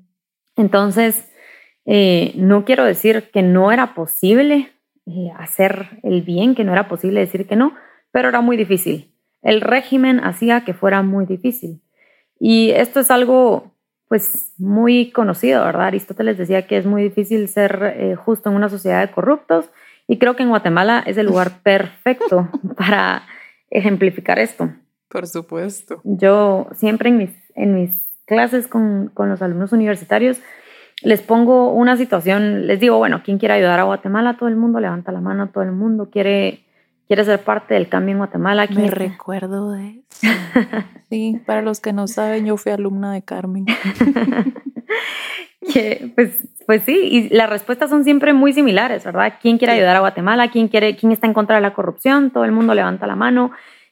Entonces, 0.56 1.28
eh, 1.86 2.32
no 2.36 2.64
quiero 2.64 2.84
decir 2.84 3.30
que 3.32 3.42
no 3.42 3.72
era 3.72 3.94
posible 3.94 4.72
eh, 5.06 5.32
hacer 5.36 6.00
el 6.02 6.22
bien, 6.22 6.54
que 6.54 6.64
no 6.64 6.72
era 6.72 6.88
posible 6.88 7.20
decir 7.20 7.46
que 7.46 7.56
no, 7.56 7.74
pero 8.12 8.28
era 8.28 8.40
muy 8.40 8.56
difícil. 8.56 9.12
El 9.42 9.60
régimen 9.60 10.20
hacía 10.22 10.64
que 10.64 10.74
fuera 10.74 11.02
muy 11.02 11.26
difícil. 11.26 11.80
Y 12.38 12.70
esto 12.70 13.00
es 13.00 13.10
algo 13.10 13.69
pues 14.10 14.52
muy 14.58 15.12
conocido, 15.12 15.64
¿verdad? 15.64 15.86
Aristóteles 15.86 16.36
decía 16.36 16.66
que 16.66 16.76
es 16.76 16.84
muy 16.84 17.00
difícil 17.00 17.48
ser 17.48 17.94
eh, 17.96 18.16
justo 18.16 18.50
en 18.50 18.56
una 18.56 18.68
sociedad 18.68 19.06
de 19.06 19.12
corruptos 19.12 19.70
y 20.08 20.18
creo 20.18 20.34
que 20.34 20.42
en 20.42 20.48
Guatemala 20.48 21.00
es 21.06 21.16
el 21.16 21.26
lugar 21.26 21.52
perfecto 21.62 22.48
para 22.76 23.22
ejemplificar 23.70 24.40
esto. 24.40 24.68
Por 25.08 25.28
supuesto. 25.28 26.00
Yo 26.02 26.66
siempre 26.74 27.10
en 27.10 27.18
mis, 27.18 27.30
en 27.54 27.76
mis 27.76 27.92
clases 28.26 28.66
con, 28.66 29.12
con 29.14 29.28
los 29.28 29.42
alumnos 29.42 29.70
universitarios 29.70 30.38
les 31.02 31.22
pongo 31.22 31.72
una 31.72 31.96
situación, 31.96 32.66
les 32.66 32.80
digo, 32.80 32.98
bueno, 32.98 33.22
¿quién 33.24 33.38
quiere 33.38 33.54
ayudar 33.54 33.78
a 33.78 33.84
Guatemala? 33.84 34.36
Todo 34.36 34.48
el 34.48 34.56
mundo 34.56 34.80
levanta 34.80 35.12
la 35.12 35.20
mano, 35.20 35.50
todo 35.50 35.62
el 35.62 35.70
mundo 35.70 36.10
quiere 36.10 36.64
quiere 37.10 37.24
ser 37.24 37.40
parte 37.40 37.74
del 37.74 37.88
cambio 37.88 38.12
en 38.12 38.18
Guatemala. 38.18 38.68
Me 38.72 38.88
recuerdo 38.88 39.72
de 39.72 40.04
eso. 40.22 40.32
Sí, 41.08 41.40
para 41.44 41.60
los 41.60 41.80
que 41.80 41.92
no 41.92 42.06
saben, 42.06 42.46
yo 42.46 42.56
fui 42.56 42.70
alumna 42.70 43.12
de 43.12 43.22
Carmen. 43.22 43.66
pues, 46.14 46.46
pues 46.66 46.82
sí, 46.86 46.96
y 47.10 47.28
las 47.30 47.50
respuestas 47.50 47.90
son 47.90 48.04
siempre 48.04 48.32
muy 48.32 48.52
similares, 48.52 49.04
¿verdad? 49.04 49.34
¿Quién 49.42 49.58
quiere 49.58 49.72
ayudar 49.72 49.96
a 49.96 50.00
Guatemala? 50.00 50.52
¿Quién, 50.52 50.68
quiere, 50.68 50.94
¿Quién 50.94 51.10
está 51.10 51.26
en 51.26 51.34
contra 51.34 51.56
de 51.56 51.62
la 51.62 51.74
corrupción? 51.74 52.30
Todo 52.30 52.44
el 52.44 52.52
mundo 52.52 52.76
levanta 52.76 53.08
la 53.08 53.16
mano. 53.16 53.50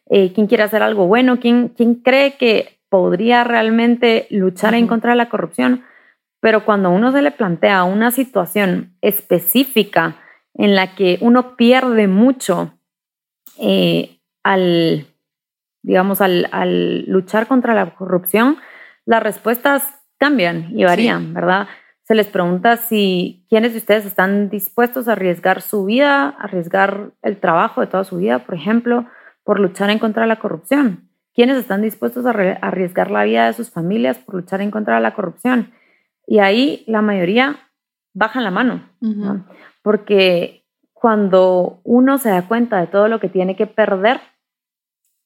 Eh, 0.09 0.33
¿Quién 0.33 0.47
quiere 0.47 0.63
hacer 0.63 0.85
algo 0.85 1.09
bueno? 1.09 1.41
¿Quién, 1.41 1.71
¿Quién 1.71 1.97
cree 1.97 2.37
que 2.37 2.79
podría 2.89 3.43
realmente 3.43 4.29
luchar 4.31 4.75
en 4.75 4.87
contra 4.87 5.11
de 5.11 5.17
la 5.17 5.29
corrupción? 5.29 5.83
Pero 6.39 6.65
cuando 6.65 6.91
uno 6.91 7.11
se 7.11 7.23
le 7.23 7.33
plantea 7.33 7.83
una 7.83 8.13
situación 8.13 8.93
específica 9.01 10.19
en 10.55 10.77
la 10.77 10.95
que 10.95 11.19
uno 11.21 11.57
pierde 11.57 12.07
mucho 12.07 12.78
eh, 13.61 14.21
al, 14.43 15.07
digamos, 15.83 16.21
al, 16.21 17.05
luchar 17.07 17.47
contra 17.47 17.75
la 17.75 17.95
corrupción, 17.95 18.57
las 19.05 19.23
respuestas 19.23 19.83
cambian 20.19 20.77
y 20.77 20.85
varían, 20.85 21.35
¿verdad? 21.35 21.69
Se 22.09 22.15
les 22.15 22.27
pregunta 22.27 22.79
si 22.79 23.45
quiénes 23.51 23.73
de 23.73 23.79
ustedes 23.79 24.07
están 24.07 24.49
dispuestos 24.49 25.09
a 25.09 25.13
arriesgar 25.13 25.61
su 25.61 25.85
vida, 25.85 26.31
arriesgar 26.31 27.11
el 27.23 27.39
trabajo 27.39 27.83
de 27.83 27.87
toda 27.87 28.05
su 28.05 28.17
vida, 28.17 28.41
por 28.41 28.55
ejemplo, 28.55 29.07
por 29.45 29.61
luchar 29.61 29.91
en 29.91 29.99
contra 29.99 30.23
de 30.23 30.29
la 30.29 30.39
corrupción. 30.39 31.11
¿Quiénes 31.35 31.57
están 31.59 31.83
dispuestos 31.83 32.27
a 32.27 32.31
arriesgar 32.31 33.11
la 33.11 33.25
vida 33.25 33.47
de 33.47 33.53
sus 33.53 33.71
familias 33.71 34.19
por 34.19 34.35
luchar 34.35 34.61
en 34.61 34.71
contra 34.71 34.97
de 34.97 35.03
la 35.03 35.15
corrupción? 35.15 35.73
Y 36.27 36.41
ahí 36.41 36.83
la 36.87 37.01
mayoría 37.01 37.57
bajan 38.13 38.43
la 38.43 38.51
mano, 38.51 38.89
porque 39.83 40.58
cuando 41.01 41.81
uno 41.85 42.19
se 42.19 42.31
da 42.31 42.49
cuenta 42.49 42.81
de 42.81 42.89
todo 42.89 43.09
lo 43.09 43.21
que 43.21 43.29
tiene 43.29 43.55
que 43.57 43.67
perder, 43.67 44.21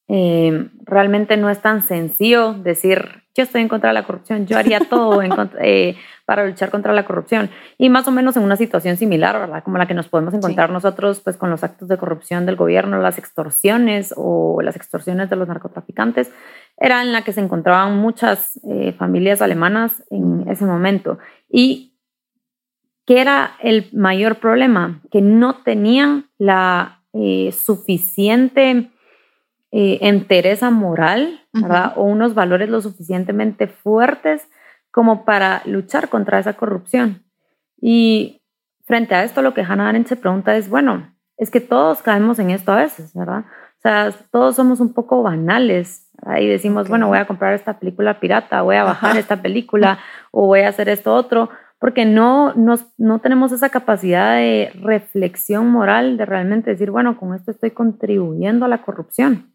eh, 0.07 0.69
realmente 0.83 1.37
no 1.37 1.49
es 1.49 1.59
tan 1.61 1.81
sencillo 1.81 2.53
decir, 2.53 3.23
yo 3.33 3.43
estoy 3.43 3.61
en 3.61 3.69
contra 3.69 3.89
de 3.89 3.95
la 3.95 4.03
corrupción, 4.03 4.45
yo 4.45 4.57
haría 4.57 4.79
todo 4.81 5.21
eh, 5.59 5.95
para 6.25 6.45
luchar 6.45 6.69
contra 6.69 6.93
la 6.93 7.05
corrupción. 7.05 7.49
Y 7.77 7.89
más 7.89 8.07
o 8.07 8.11
menos 8.11 8.37
en 8.37 8.43
una 8.43 8.55
situación 8.55 8.97
similar, 8.97 9.39
¿verdad? 9.39 9.63
Como 9.63 9.77
la 9.77 9.87
que 9.87 9.95
nos 9.95 10.07
podemos 10.07 10.33
encontrar 10.33 10.69
nosotros, 10.69 11.21
pues 11.21 11.37
con 11.37 11.49
los 11.49 11.63
actos 11.63 11.87
de 11.87 11.97
corrupción 11.97 12.45
del 12.45 12.55
gobierno, 12.55 12.99
las 12.99 13.17
extorsiones 13.17 14.13
o 14.15 14.61
las 14.61 14.75
extorsiones 14.75 15.29
de 15.31 15.35
los 15.35 15.47
narcotraficantes, 15.47 16.31
era 16.77 17.01
en 17.01 17.11
la 17.11 17.23
que 17.23 17.33
se 17.33 17.41
encontraban 17.41 17.97
muchas 17.97 18.59
eh, 18.69 18.93
familias 18.93 19.41
alemanas 19.41 20.03
en 20.11 20.47
ese 20.47 20.65
momento. 20.65 21.17
Y 21.49 21.92
¿Qué 23.05 23.19
era 23.21 23.55
el 23.61 23.89
mayor 23.93 24.37
problema? 24.37 25.01
Que 25.11 25.21
no 25.21 25.63
tenían 25.63 26.29
la 26.37 27.03
eh, 27.13 27.51
suficiente 27.51 28.91
eh, 29.71 29.99
entereza 30.01 30.69
moral, 30.69 31.41
¿verdad? 31.51 31.93
O 31.95 32.03
unos 32.03 32.33
valores 32.33 32.69
lo 32.69 32.81
suficientemente 32.81 33.67
fuertes 33.67 34.47
como 34.91 35.25
para 35.25 35.61
luchar 35.65 36.09
contra 36.09 36.39
esa 36.39 36.53
corrupción. 36.53 37.23
Y 37.81 38.41
frente 38.85 39.15
a 39.15 39.23
esto, 39.23 39.41
lo 39.41 39.53
que 39.53 39.61
Hannah 39.61 39.89
Arendt 39.89 40.07
se 40.07 40.15
pregunta 40.15 40.55
es, 40.55 40.69
bueno, 40.69 41.13
es 41.37 41.49
que 41.49 41.59
todos 41.59 42.01
caemos 42.01 42.39
en 42.39 42.51
esto 42.51 42.71
a 42.71 42.77
veces, 42.77 43.13
¿verdad? 43.13 43.45
O 43.79 43.81
sea, 43.81 44.11
todos 44.31 44.55
somos 44.55 44.79
un 44.79 44.93
poco 44.93 45.23
banales 45.23 46.09
y 46.39 46.47
decimos, 46.47 46.87
bueno, 46.87 47.07
voy 47.07 47.17
a 47.17 47.27
comprar 47.27 47.53
esta 47.53 47.79
película 47.79 48.19
pirata, 48.19 48.61
voy 48.61 48.77
a 48.77 48.83
bajar 48.83 49.17
esta 49.17 49.41
película 49.41 49.99
o 50.31 50.47
voy 50.47 50.61
a 50.61 50.69
hacer 50.69 50.87
esto 50.87 51.13
otro, 51.13 51.49
porque 51.83 52.05
no, 52.05 52.53
no 52.55 53.19
tenemos 53.19 53.51
esa 53.51 53.67
capacidad 53.67 54.37
de 54.37 54.71
reflexión 54.81 55.67
moral, 55.69 56.15
de 56.15 56.25
realmente 56.25 56.69
decir, 56.69 56.91
bueno, 56.91 57.17
con 57.17 57.35
esto 57.35 57.51
estoy 57.51 57.71
contribuyendo 57.71 58.63
a 58.63 58.69
la 58.69 58.83
corrupción. 58.83 59.53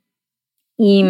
Y, 0.77 1.07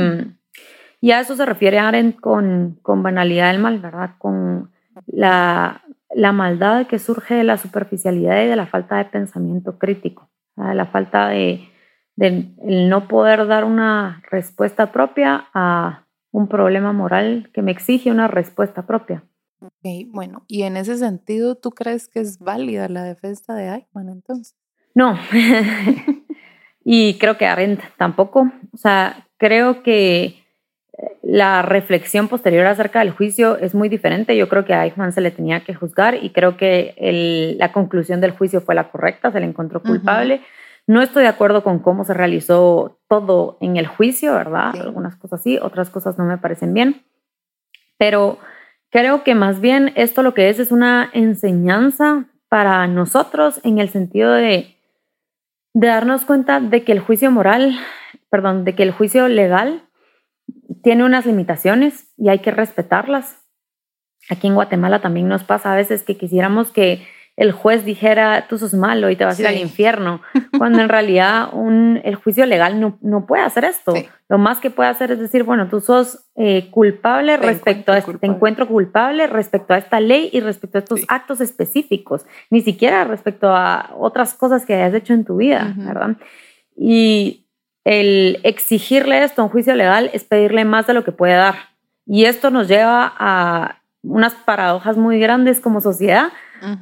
y 1.01 1.11
a 1.11 1.19
eso 1.19 1.35
se 1.35 1.45
refiere 1.45 1.81
Arendt 1.81 2.21
con, 2.21 2.79
con 2.83 3.03
banalidad 3.03 3.51
del 3.51 3.61
mal, 3.61 3.81
¿verdad? 3.81 4.11
Con 4.19 4.71
la, 5.09 5.83
la, 6.15 6.31
maldad 6.31 6.87
que 6.87 7.01
surge 7.01 7.35
de 7.35 7.43
la 7.43 7.59
superficialidad 7.59 8.41
y 8.45 8.47
de 8.47 8.55
la 8.55 8.67
falta 8.67 8.99
de 8.99 9.07
pensamiento 9.07 9.77
crítico, 9.77 10.31
de 10.55 10.75
la 10.77 10.87
falta 10.87 11.31
de, 11.31 11.69
de 12.15 12.55
el 12.63 12.89
no 12.89 13.09
poder 13.09 13.49
dar 13.49 13.65
una 13.65 14.23
respuesta 14.31 14.93
propia 14.93 15.49
a 15.53 16.05
un 16.31 16.47
problema 16.47 16.93
moral 16.93 17.51
que 17.53 17.63
me 17.63 17.73
exige 17.73 18.13
una 18.13 18.29
respuesta 18.29 18.87
propia. 18.87 19.25
Ok, 19.61 20.07
bueno, 20.09 20.45
y 20.47 20.63
en 20.63 20.77
ese 20.77 20.97
sentido, 20.97 21.57
¿tú 21.57 21.71
crees 21.71 22.09
que 22.09 22.21
es 22.21 22.39
válida 22.39 22.89
la 22.89 23.03
defensa 23.03 23.55
de 23.55 23.69
Eichmann 23.69 24.09
entonces? 24.09 24.57
No, 24.95 25.19
y 26.85 27.15
creo 27.19 27.37
que 27.37 27.47
Arendt 27.47 27.83
tampoco. 27.97 28.51
O 28.73 28.77
sea, 28.77 29.27
creo 29.37 29.83
que 29.83 30.25
eh, 30.25 31.19
la 31.23 31.63
reflexión 31.63 32.29
posterior 32.29 32.67
acerca 32.67 33.01
del 33.01 33.11
juicio 33.11 33.59
es 33.59 33.75
muy 33.75 33.89
diferente. 33.89 34.37
Yo 34.37 34.49
creo 34.49 34.65
que 34.65 34.75
a 34.75 34.85
Eichmann 34.85 35.13
se 35.13 35.21
le 35.21 35.33
tenía 35.33 35.65
que 35.65 35.75
juzgar 35.75 36.23
y 36.23 36.31
creo 36.31 36.57
que 36.57 37.57
la 37.59 37.73
conclusión 37.73 38.21
del 38.21 38.33
juicio 38.33 38.61
fue 38.61 38.77
la 38.77 38.91
correcta, 38.91 39.33
se 39.33 39.41
le 39.41 39.47
encontró 39.47 39.83
culpable. 39.83 40.43
No 40.87 41.03
estoy 41.03 41.25
de 41.25 41.29
acuerdo 41.29 41.65
con 41.65 41.81
cómo 41.81 42.05
se 42.05 42.15
realizó 42.15 43.01
todo 43.09 43.59
en 43.61 43.77
el 43.77 43.89
juicio, 43.89 44.35
¿verdad? 44.35 44.75
Algunas 44.81 45.17
cosas 45.17 45.43
sí, 45.43 45.59
otras 45.61 45.91
cosas 45.91 46.17
no 46.17 46.25
me 46.25 46.39
parecen 46.39 46.73
bien. 46.73 47.05
Pero 47.99 48.39
Creo 48.91 49.23
que 49.23 49.35
más 49.35 49.61
bien 49.61 49.93
esto 49.97 50.23
lo 50.23 50.35
que 50.35 50.49
es 50.49 50.59
es 50.59 50.73
una 50.73 51.11
enseñanza 51.13 52.27
para 52.49 52.87
nosotros 52.87 53.61
en 53.65 53.79
el 53.79 53.91
sentido 53.91 54.33
de, 54.33 54.77
darnos 55.75 56.25
cuenta 56.25 56.61
de 56.61 56.83
que 56.83 56.93
el 56.93 57.01
juicio 57.01 57.31
moral, 57.31 57.79
perdón, 58.31 58.65
de 58.65 58.75
que 58.75 58.83
el 58.83 58.91
juicio 58.91 59.29
legal 59.29 59.83
tiene 60.83 61.05
unas 61.05 61.27
limitaciones 61.27 62.09
y 62.17 62.31
hay 62.31 62.39
que 62.39 62.51
respetarlas. 62.51 63.37
Aquí 64.31 64.47
en 64.47 64.55
Guatemala 64.55 65.01
también 65.01 65.29
nos 65.29 65.45
pasa 65.45 65.73
a 65.73 65.77
veces 65.77 66.03
que 66.03 66.17
quisiéramos 66.17 66.73
que 66.73 67.07
el 67.39 67.53
juez 67.53 67.85
dijera, 67.85 68.47
tú 68.49 68.59
sos 68.59 68.75
malo 68.75 69.09
y 69.11 69.15
te 69.17 69.25
vas 69.25 69.39
a 69.39 69.43
ir 69.43 69.47
al 69.47 69.59
infierno, 69.59 70.21
cuando 70.59 70.81
en 70.81 70.89
realidad 70.89 71.51
un, 71.53 72.01
el 72.03 72.17
juicio 72.17 72.45
legal 72.47 72.81
no, 72.81 72.99
no 73.01 73.27
puede 73.27 73.45
hacer 73.45 73.65
esto. 73.65 73.95
Lo 74.29 74.39
más 74.39 74.59
que 74.59 74.71
puede 74.71 74.91
hacer 74.91 75.13
es 75.13 75.21
decir, 75.21 75.45
bueno, 75.45 75.69
tú 75.69 75.81
sos 75.81 76.27
eh, 76.35 76.69
culpable 76.73 77.37
respecto 77.37 77.93
a 77.93 77.99
este, 77.99 78.15
te 78.15 78.27
encuentro 78.27 78.67
culpable 78.67 79.29
respecto 79.29 79.73
a 79.73 79.79
esta 79.79 80.01
ley 80.01 80.31
y 80.33 80.41
respecto 80.41 80.79
a 80.79 80.81
estos 80.81 81.03
actos 81.07 81.41
específicos, 81.41 82.27
ni 82.51 82.61
siquiera 82.61 83.05
respecto 83.05 83.55
a 83.55 83.95
otras 83.97 84.35
cosas 84.35 84.67
que 84.67 84.75
hayas 84.75 84.95
hecho 84.95 85.15
en 85.15 85.25
tu 85.25 85.37
vida, 85.37 85.75
¿verdad? 85.77 86.17
Y 86.77 87.47
el 87.85 88.41
exigirle 88.43 89.23
esto 89.23 89.43
a 89.43 89.45
un 89.45 89.51
juicio 89.53 89.77
legal 89.77 90.11
es 90.13 90.25
pedirle 90.25 90.65
más 90.65 90.89
de 90.89 90.95
lo 90.95 91.05
que 91.05 91.13
puede 91.13 91.35
dar. 91.35 91.55
Y 92.05 92.25
esto 92.25 92.51
nos 92.51 92.67
lleva 92.67 93.13
a 93.17 93.81
unas 94.03 94.35
paradojas 94.35 94.97
muy 94.97 95.21
grandes 95.21 95.61
como 95.61 95.81
sociedad, 95.81 96.33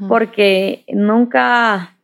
porque 0.08 0.84
nunca 0.88 1.96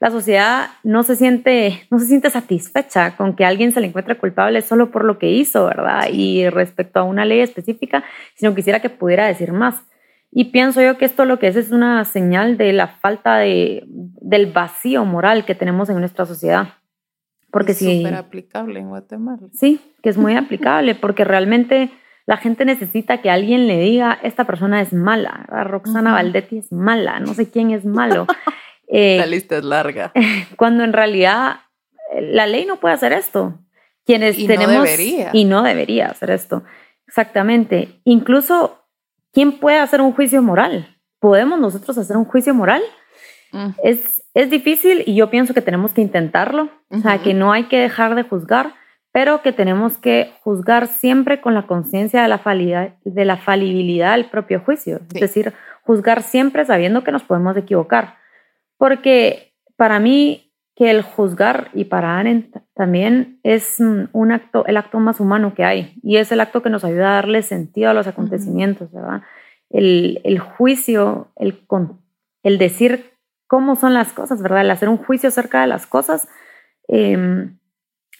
la 0.00 0.10
sociedad 0.10 0.70
no 0.82 1.04
se 1.04 1.14
siente 1.14 1.86
no 1.90 1.98
se 2.00 2.06
siente 2.06 2.28
satisfecha 2.28 3.16
con 3.16 3.36
que 3.36 3.44
alguien 3.44 3.72
se 3.72 3.80
le 3.80 3.86
encuentre 3.86 4.18
culpable 4.18 4.60
solo 4.62 4.90
por 4.90 5.04
lo 5.04 5.18
que 5.18 5.30
hizo, 5.30 5.66
¿verdad? 5.66 6.08
Y 6.12 6.48
respecto 6.48 7.00
a 7.00 7.04
una 7.04 7.24
ley 7.24 7.40
específica, 7.40 8.02
sino 8.34 8.54
quisiera 8.54 8.80
que 8.80 8.90
pudiera 8.90 9.26
decir 9.26 9.52
más. 9.52 9.82
Y 10.34 10.46
pienso 10.46 10.80
yo 10.80 10.96
que 10.96 11.04
esto 11.04 11.26
lo 11.26 11.38
que 11.38 11.48
es 11.48 11.56
es 11.56 11.70
una 11.70 12.04
señal 12.04 12.56
de 12.56 12.72
la 12.72 12.88
falta 12.88 13.36
de, 13.36 13.84
del 13.86 14.50
vacío 14.50 15.04
moral 15.04 15.44
que 15.44 15.54
tenemos 15.54 15.90
en 15.90 16.00
nuestra 16.00 16.24
sociedad. 16.24 16.68
Porque 17.50 17.72
es 17.72 17.78
súper 17.78 18.14
aplicable 18.14 18.80
en 18.80 18.88
Guatemala. 18.88 19.46
Sí, 19.52 19.78
que 20.02 20.08
es 20.08 20.16
muy 20.16 20.34
aplicable, 20.36 20.94
porque 20.94 21.22
realmente 21.24 21.90
la 22.26 22.36
gente 22.36 22.64
necesita 22.64 23.20
que 23.20 23.30
alguien 23.30 23.66
le 23.66 23.78
diga, 23.80 24.18
esta 24.22 24.44
persona 24.44 24.80
es 24.80 24.92
mala, 24.92 25.46
Roxana 25.64 26.12
Valdetti 26.12 26.58
es 26.58 26.72
mala, 26.72 27.18
no 27.20 27.34
sé 27.34 27.50
quién 27.50 27.70
es 27.70 27.84
malo. 27.84 28.26
Eh, 28.94 29.16
la 29.16 29.24
lista 29.24 29.56
es 29.56 29.64
larga. 29.64 30.12
Cuando 30.58 30.84
en 30.84 30.92
realidad 30.92 31.60
eh, 32.12 32.20
la 32.20 32.46
ley 32.46 32.66
no 32.66 32.76
puede 32.76 32.94
hacer 32.94 33.14
esto. 33.14 33.58
Quienes 34.04 34.38
y 34.38 34.46
tenemos... 34.46 34.74
No 34.74 34.82
debería. 34.82 35.30
Y 35.32 35.46
no 35.46 35.62
debería 35.62 36.08
hacer 36.08 36.30
esto. 36.30 36.62
Exactamente. 37.06 38.02
Incluso, 38.04 38.84
¿quién 39.32 39.52
puede 39.52 39.78
hacer 39.78 40.02
un 40.02 40.12
juicio 40.12 40.42
moral? 40.42 40.98
¿Podemos 41.20 41.58
nosotros 41.58 41.96
hacer 41.96 42.18
un 42.18 42.26
juicio 42.26 42.52
moral? 42.52 42.82
Es, 43.82 44.22
es 44.34 44.50
difícil 44.50 45.04
y 45.06 45.14
yo 45.14 45.30
pienso 45.30 45.54
que 45.54 45.62
tenemos 45.62 45.94
que 45.94 46.02
intentarlo. 46.02 46.68
O 46.90 46.98
sea, 46.98 47.22
que 47.22 47.32
no 47.32 47.50
hay 47.50 47.68
que 47.68 47.78
dejar 47.78 48.14
de 48.14 48.24
juzgar 48.24 48.74
pero 49.12 49.42
que 49.42 49.52
tenemos 49.52 49.98
que 49.98 50.32
juzgar 50.42 50.86
siempre 50.86 51.42
con 51.42 51.54
la 51.54 51.66
conciencia 51.66 52.22
de, 52.22 52.28
la 52.28 52.96
de 53.04 53.24
la 53.24 53.36
falibilidad 53.36 54.12
del 54.16 54.30
propio 54.30 54.60
juicio, 54.60 55.00
es 55.14 55.20
decir, 55.20 55.52
juzgar 55.84 56.22
siempre 56.22 56.64
sabiendo 56.64 57.04
que 57.04 57.12
nos 57.12 57.22
podemos 57.22 57.56
equivocar, 57.56 58.16
porque 58.78 59.54
para 59.76 60.00
mí 60.00 60.50
que 60.74 60.90
el 60.90 61.02
juzgar 61.02 61.68
y 61.74 61.84
para 61.84 62.18
Arendt 62.18 62.56
también 62.74 63.38
es 63.42 63.78
un 63.78 64.32
acto, 64.32 64.64
el 64.66 64.78
acto 64.78 64.98
más 64.98 65.20
humano 65.20 65.54
que 65.54 65.64
hay 65.64 65.94
y 66.02 66.16
es 66.16 66.32
el 66.32 66.40
acto 66.40 66.62
que 66.62 66.70
nos 66.70 66.82
ayuda 66.82 67.10
a 67.10 67.14
darle 67.16 67.42
sentido 67.42 67.90
a 67.90 67.94
los 67.94 68.06
acontecimientos, 68.06 68.90
¿verdad? 68.90 69.22
El, 69.68 70.38
juicio, 70.38 71.28
el, 71.36 71.62
el 72.42 72.58
decir 72.58 73.12
cómo 73.46 73.76
son 73.76 73.92
las 73.92 74.12
cosas, 74.14 74.42
¿verdad? 74.42 74.62
El 74.62 74.70
hacer 74.70 74.88
un 74.88 74.96
juicio 74.96 75.28
acerca 75.28 75.60
de 75.60 75.66
las 75.66 75.86
cosas. 75.86 76.28
Eh, 76.88 77.50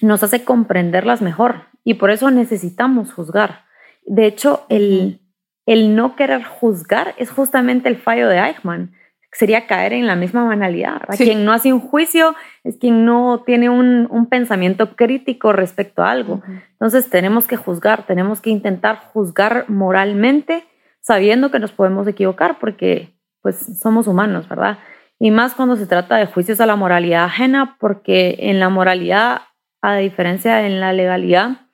nos 0.03 0.23
hace 0.23 0.45
comprenderlas 0.45 1.23
mejor 1.23 1.67
y 1.85 1.95
por 1.95 2.11
eso 2.11 2.31
necesitamos 2.31 3.13
juzgar. 3.13 3.65
De 4.05 4.27
hecho, 4.27 4.67
el, 4.69 5.21
el 5.67 5.95
no 5.95 6.17
querer 6.17 6.45
juzgar 6.45 7.15
es 7.19 7.31
justamente 7.31 7.89
el 7.89 7.97
fallo 7.97 8.29
de 8.29 8.39
Eichmann. 8.39 8.93
Sería 9.35 9.67
caer 9.67 9.95
en 9.95 10.07
la 10.07 10.15
misma 10.15 10.45
banalidad. 10.45 11.01
Quien 11.17 11.47
no 11.47 11.53
hace 11.53 11.73
un 11.73 11.81
juicio 11.81 12.35
es 12.65 12.77
quien 12.77 13.07
no 13.07 13.43
tiene 13.47 13.71
un, 13.71 14.07
un 14.11 14.27
pensamiento 14.27 14.95
crítico 14.95 15.53
respecto 15.53 16.03
a 16.03 16.11
algo. 16.11 16.43
Entonces 16.73 17.09
tenemos 17.09 17.47
que 17.47 17.57
juzgar, 17.57 18.05
tenemos 18.05 18.43
que 18.43 18.51
intentar 18.51 18.99
juzgar 19.13 19.71
moralmente, 19.71 20.65
sabiendo 21.01 21.51
que 21.51 21.61
nos 21.61 21.73
podemos 21.73 22.07
equivocar 22.07 22.59
porque 22.59 23.15
pues 23.41 23.79
somos 23.81 24.07
humanos, 24.07 24.49
¿verdad? 24.49 24.79
Y 25.19 25.31
más 25.31 25.55
cuando 25.55 25.77
se 25.77 25.87
trata 25.87 26.17
de 26.17 26.27
juicios 26.27 26.61
a 26.61 26.67
la 26.67 26.77
moralidad 26.77 27.25
ajena, 27.25 27.77
porque 27.81 28.37
en 28.39 28.61
la 28.61 28.69
moralidad 28.69 29.43
a 29.83 29.97
diferencia 29.97 30.67
en 30.67 30.81
la 30.81 30.93
legalidad, 30.93 31.67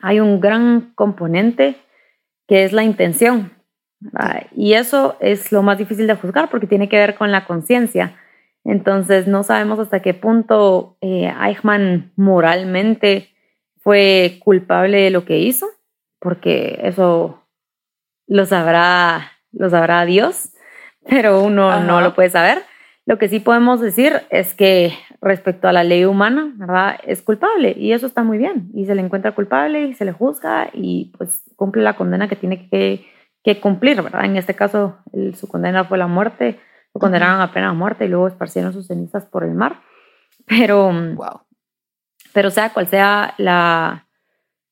hay 0.00 0.18
un 0.20 0.40
gran 0.40 0.92
componente 0.94 1.76
que 2.46 2.64
es 2.64 2.72
la 2.72 2.82
intención. 2.82 3.52
Y 4.56 4.74
eso 4.74 5.16
es 5.20 5.52
lo 5.52 5.62
más 5.62 5.78
difícil 5.78 6.06
de 6.06 6.14
juzgar 6.14 6.48
porque 6.50 6.66
tiene 6.66 6.88
que 6.88 6.96
ver 6.96 7.14
con 7.14 7.30
la 7.30 7.44
conciencia. 7.44 8.16
Entonces 8.64 9.26
no 9.26 9.42
sabemos 9.42 9.78
hasta 9.78 10.00
qué 10.00 10.14
punto 10.14 10.96
eh, 11.00 11.32
Eichmann 11.42 12.12
moralmente 12.16 13.30
fue 13.80 14.38
culpable 14.44 15.02
de 15.02 15.10
lo 15.10 15.24
que 15.24 15.38
hizo, 15.38 15.66
porque 16.20 16.78
eso 16.82 17.46
lo 18.26 18.46
sabrá, 18.46 19.32
lo 19.52 19.70
sabrá 19.70 20.04
Dios, 20.04 20.50
pero 21.08 21.42
uno 21.42 21.80
no 21.80 22.00
lo 22.00 22.14
puede 22.14 22.30
saber. 22.30 22.62
Lo 23.06 23.18
que 23.18 23.28
sí 23.28 23.40
podemos 23.40 23.80
decir 23.80 24.22
es 24.30 24.54
que 24.54 24.92
respecto 25.20 25.68
a 25.68 25.72
la 25.72 25.84
ley 25.84 26.04
humana, 26.04 26.52
¿verdad? 26.56 26.98
Es 27.04 27.22
culpable 27.22 27.74
y 27.76 27.92
eso 27.92 28.06
está 28.06 28.22
muy 28.22 28.38
bien. 28.38 28.70
Y 28.74 28.86
se 28.86 28.94
le 28.94 29.02
encuentra 29.02 29.34
culpable 29.34 29.86
y 29.86 29.94
se 29.94 30.04
le 30.04 30.12
juzga 30.12 30.70
y 30.72 31.12
pues 31.16 31.44
cumple 31.56 31.82
la 31.82 31.96
condena 31.96 32.28
que 32.28 32.36
tiene 32.36 32.68
que, 32.68 33.06
cumplir, 33.62 34.02
¿verdad? 34.02 34.26
En 34.26 34.36
este 34.36 34.54
caso, 34.54 34.98
su 35.34 35.48
condena 35.48 35.84
fue 35.84 35.96
la 35.96 36.06
muerte, 36.06 36.60
lo 36.94 37.00
condenaron 37.00 37.40
a 37.40 37.50
pena 37.50 37.70
de 37.70 37.78
muerte 37.78 38.04
y 38.04 38.08
luego 38.08 38.28
esparcieron 38.28 38.74
sus 38.74 38.88
cenizas 38.88 39.24
por 39.24 39.42
el 39.42 39.54
mar. 39.54 39.80
Pero, 40.46 40.92
wow. 40.92 41.40
pero 42.34 42.50
sea 42.50 42.74
cual 42.74 42.88
sea 42.88 43.32
la, 43.38 44.06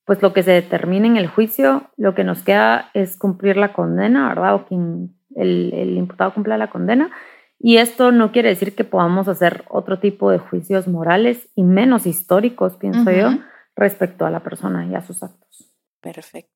pues 0.04 0.20
lo 0.20 0.34
que 0.34 0.42
se 0.42 0.50
determine 0.50 1.06
en 1.06 1.16
el 1.16 1.26
juicio, 1.26 1.90
lo 1.96 2.14
que 2.14 2.22
nos 2.22 2.42
queda 2.42 2.90
es 2.92 3.16
cumplir 3.16 3.56
la 3.56 3.72
condena, 3.72 4.28
¿verdad? 4.28 4.54
O 4.56 4.66
quien 4.66 5.16
el, 5.34 5.72
el 5.72 5.96
imputado 5.96 6.34
cumpla 6.34 6.58
la 6.58 6.68
condena 6.68 7.10
y 7.58 7.78
esto 7.78 8.12
no 8.12 8.32
quiere 8.32 8.50
decir 8.50 8.74
que 8.74 8.84
podamos 8.84 9.28
hacer 9.28 9.64
otro 9.68 9.98
tipo 9.98 10.30
de 10.30 10.38
juicios 10.38 10.88
morales 10.88 11.48
y 11.54 11.62
menos 11.62 12.06
históricos, 12.06 12.76
pienso 12.76 13.10
yo, 13.10 13.30
respecto 13.74 14.26
a 14.26 14.30
la 14.30 14.42
persona 14.42 14.86
y 14.86 14.94
a 14.94 15.02
sus 15.02 15.22
actos. 15.22 15.72
Perfecto. 16.00 16.52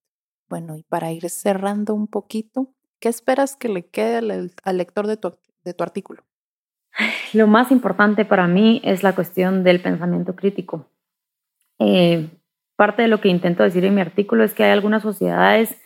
Bueno, 0.49 0.77
y 0.77 0.83
para 0.83 1.13
ir 1.13 1.29
cerrando 1.31 1.95
un 1.95 2.07
poquito, 2.07 2.75
¿qué 2.99 3.09
esperas 3.09 3.57
que 3.57 3.69
le 3.69 3.87
quede 3.87 4.17
al, 4.17 4.77
lector 4.77 5.07
de 5.07 5.17
tu, 5.17 5.35
de 5.65 5.75
tu 5.75 5.85
artículo? 5.85 6.25
Lo 7.33 7.47
más 7.47 7.71
importante 7.71 8.25
para 8.25 8.47
mí 8.47 8.81
es 8.85 9.03
la 9.03 9.15
cuestión 9.15 9.65
del 9.65 9.81
pensamiento 9.81 10.35
crítico. 10.35 10.87
Eh, 11.79 12.29
parte 12.77 13.03
de 13.03 13.09
lo 13.09 13.21
que 13.21 13.29
intento 13.29 13.63
decir 13.63 13.85
en 13.85 13.95
mi 13.95 14.01
artículo 14.01 14.45
es 14.45 14.55
que 14.55 14.65
hay 14.65 14.71
algunas 14.71 15.03
sociedades 15.03 15.81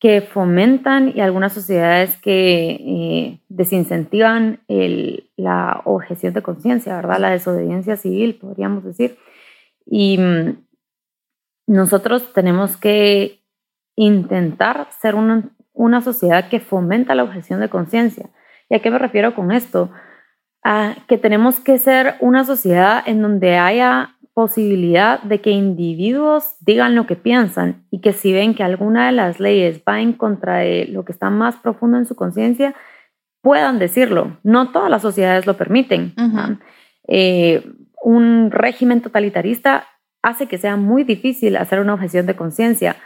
que 0.00 0.22
fomentan 0.22 1.12
y 1.14 1.20
algunas 1.20 1.52
sociedades 1.52 2.16
que 2.16 2.70
eh, 2.70 3.40
desincentivan 3.50 4.60
la 5.36 5.82
objeción 5.84 6.32
de 6.32 6.42
conciencia, 6.42 6.96
¿verdad? 6.96 7.18
La 7.18 7.30
desobediencia 7.30 7.96
civil, 7.98 8.36
podríamos 8.36 8.82
decir. 8.82 9.18
Y 9.84 10.16
mm, 10.16 10.64
nosotros 11.66 12.32
tenemos 12.32 12.78
que 12.78 13.44
intentar 13.94 14.88
ser 15.02 15.14
una, 15.14 15.50
una 15.74 16.00
sociedad 16.00 16.48
que 16.48 16.60
fomenta 16.60 17.14
la 17.14 17.24
objeción 17.24 17.60
de 17.60 17.68
conciencia. 17.68 18.30
¿Y 18.70 18.76
a 18.76 18.80
qué 18.80 18.90
me 18.90 18.98
refiero 18.98 19.34
con 19.34 19.52
esto? 19.52 19.90
A 20.64 20.94
que 21.08 21.18
tenemos 21.18 21.60
que 21.60 21.76
ser 21.76 22.14
una 22.20 22.44
sociedad 22.44 23.02
en 23.04 23.20
donde 23.20 23.58
haya 23.58 24.16
posibilidad 24.34 25.22
de 25.22 25.40
que 25.40 25.50
individuos 25.50 26.54
digan 26.60 26.94
lo 26.94 27.06
que 27.06 27.16
piensan 27.16 27.84
y 27.90 28.00
que 28.00 28.12
si 28.12 28.32
ven 28.32 28.54
que 28.54 28.62
alguna 28.62 29.06
de 29.06 29.12
las 29.12 29.40
leyes 29.40 29.82
va 29.88 30.00
en 30.00 30.12
contra 30.12 30.58
de 30.58 30.86
lo 30.86 31.04
que 31.04 31.12
está 31.12 31.30
más 31.30 31.56
profundo 31.56 31.98
en 31.98 32.06
su 32.06 32.14
conciencia, 32.14 32.74
puedan 33.42 33.78
decirlo. 33.78 34.38
No 34.42 34.70
todas 34.70 34.90
las 34.90 35.02
sociedades 35.02 35.46
lo 35.46 35.56
permiten. 35.56 36.14
Eh, 37.08 37.64
un 38.02 38.50
régimen 38.50 39.02
totalitarista 39.02 39.86
hace 40.22 40.46
que 40.46 40.58
sea 40.58 40.76
muy 40.76 41.04
difícil 41.04 41.56
hacer 41.56 41.80
una 41.80 41.94
objeción 41.94 42.26
de 42.26 42.36
conciencia 42.36 42.96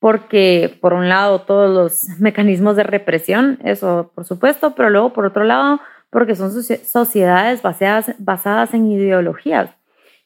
porque 0.00 0.78
por 0.80 0.94
un 0.94 1.08
lado 1.08 1.40
todos 1.40 1.70
los 1.70 2.18
mecanismos 2.20 2.76
de 2.76 2.84
represión, 2.84 3.58
eso 3.64 4.12
por 4.14 4.24
supuesto, 4.24 4.74
pero 4.74 4.90
luego 4.90 5.12
por 5.12 5.26
otro 5.26 5.44
lado 5.44 5.80
porque 6.10 6.34
son 6.34 6.50
sociedades 6.52 7.60
basadas, 7.60 8.14
basadas 8.18 8.72
en 8.72 8.90
ideologías 8.90 9.77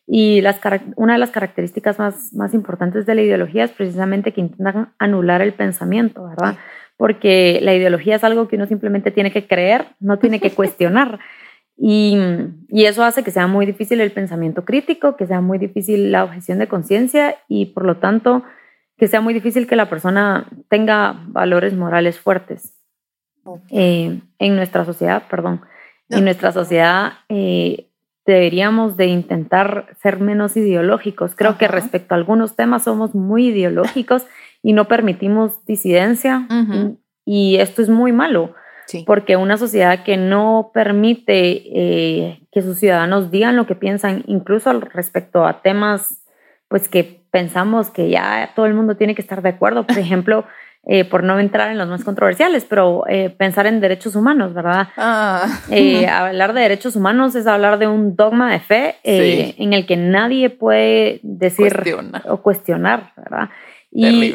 y 0.06 0.40
las, 0.40 0.60
una 0.96 1.14
de 1.14 1.18
las 1.18 1.30
características 1.30 1.98
más, 1.98 2.32
más 2.32 2.54
importantes 2.54 3.06
de 3.06 3.14
la 3.14 3.22
ideología 3.22 3.64
es 3.64 3.70
precisamente 3.70 4.32
que 4.32 4.40
intentan 4.40 4.92
anular 4.98 5.42
el 5.42 5.52
pensamiento, 5.52 6.24
¿verdad? 6.24 6.56
Porque 6.96 7.60
la 7.62 7.74
ideología 7.74 8.16
es 8.16 8.24
algo 8.24 8.48
que 8.48 8.56
uno 8.56 8.66
simplemente 8.66 9.10
tiene 9.10 9.32
que 9.32 9.46
creer, 9.46 9.86
no 10.00 10.18
tiene 10.18 10.40
que 10.40 10.50
cuestionar. 10.50 11.18
Y, 11.84 12.16
y, 12.68 12.84
eso 12.84 13.02
hace 13.02 13.24
que 13.24 13.30
sea 13.30 13.46
muy 13.46 13.64
difícil 13.64 14.00
el 14.02 14.12
pensamiento 14.12 14.64
crítico, 14.64 15.16
que 15.16 15.26
sea 15.26 15.40
muy 15.40 15.58
difícil 15.58 16.12
la 16.12 16.22
objeción 16.22 16.58
de 16.58 16.68
conciencia 16.68 17.36
y 17.48 17.66
por 17.66 17.86
lo 17.86 17.96
tanto 17.96 18.44
que 18.98 19.08
sea 19.08 19.20
muy 19.20 19.34
difícil 19.34 19.66
que 19.66 19.74
la 19.74 19.88
persona 19.88 20.48
tenga 20.68 21.24
valores 21.26 21.74
morales 21.74 22.20
fuertes 22.20 22.78
eh, 23.70 24.20
en 24.38 24.56
nuestra 24.56 24.84
sociedad, 24.84 25.24
perdón. 25.28 25.62
En 26.08 26.24
nuestra 26.24 26.52
sociedad 26.52 27.14
eh, 27.28 27.88
deberíamos 28.24 28.96
de 28.96 29.06
intentar 29.06 29.96
ser 30.00 30.20
menos 30.20 30.56
ideológicos. 30.56 31.34
Creo 31.34 31.58
que 31.58 31.68
respecto 31.68 32.14
a 32.14 32.18
algunos 32.18 32.54
temas 32.54 32.84
somos 32.84 33.14
muy 33.14 33.48
ideológicos 33.48 34.26
y 34.62 34.72
no 34.72 34.86
permitimos 34.86 35.64
disidencia 35.66 36.46
y, 37.24 37.56
esto 37.56 37.82
es 37.82 37.88
muy 37.88 38.12
malo. 38.12 38.54
Porque 39.06 39.36
una 39.36 39.56
sociedad 39.56 40.04
que 40.04 40.18
no 40.18 40.70
permite 40.74 41.62
eh, 41.64 42.42
que 42.52 42.60
sus 42.60 42.78
ciudadanos 42.78 43.30
digan 43.30 43.56
lo 43.56 43.66
que 43.66 43.74
piensan, 43.74 44.22
incluso 44.26 44.70
respecto 44.80 45.46
a 45.46 45.62
temas 45.62 46.22
pues 46.68 46.88
que 46.88 47.22
pensamos 47.30 47.90
que 47.90 48.08
ya 48.08 48.52
todo 48.54 48.66
el 48.66 48.74
mundo 48.74 48.96
tiene 48.96 49.14
que 49.14 49.22
estar 49.22 49.42
de 49.42 49.50
acuerdo, 49.50 49.86
por 49.86 49.98
ejemplo, 49.98 50.44
eh, 50.84 51.04
por 51.04 51.22
no 51.22 51.38
entrar 51.38 51.70
en 51.70 51.78
los 51.78 51.86
más 51.86 52.02
controversiales, 52.02 52.64
pero 52.68 53.04
eh, 53.08 53.30
pensar 53.30 53.66
en 53.66 53.80
derechos 53.80 54.16
humanos, 54.16 54.52
¿verdad? 54.52 54.88
Ah. 54.96 55.46
Eh, 55.70 56.08
hablar 56.08 56.54
de 56.54 56.62
derechos 56.62 56.96
humanos 56.96 57.36
es 57.36 57.46
hablar 57.46 57.78
de 57.78 57.86
un 57.86 58.16
dogma 58.16 58.50
de 58.50 58.58
fe 58.58 58.96
en 59.04 59.74
el 59.74 59.86
que 59.86 59.96
nadie 59.96 60.50
puede 60.50 61.20
decir 61.22 61.72
o 62.24 62.38
cuestionar, 62.38 63.12
¿verdad? 63.16 63.50
Y 63.92 64.34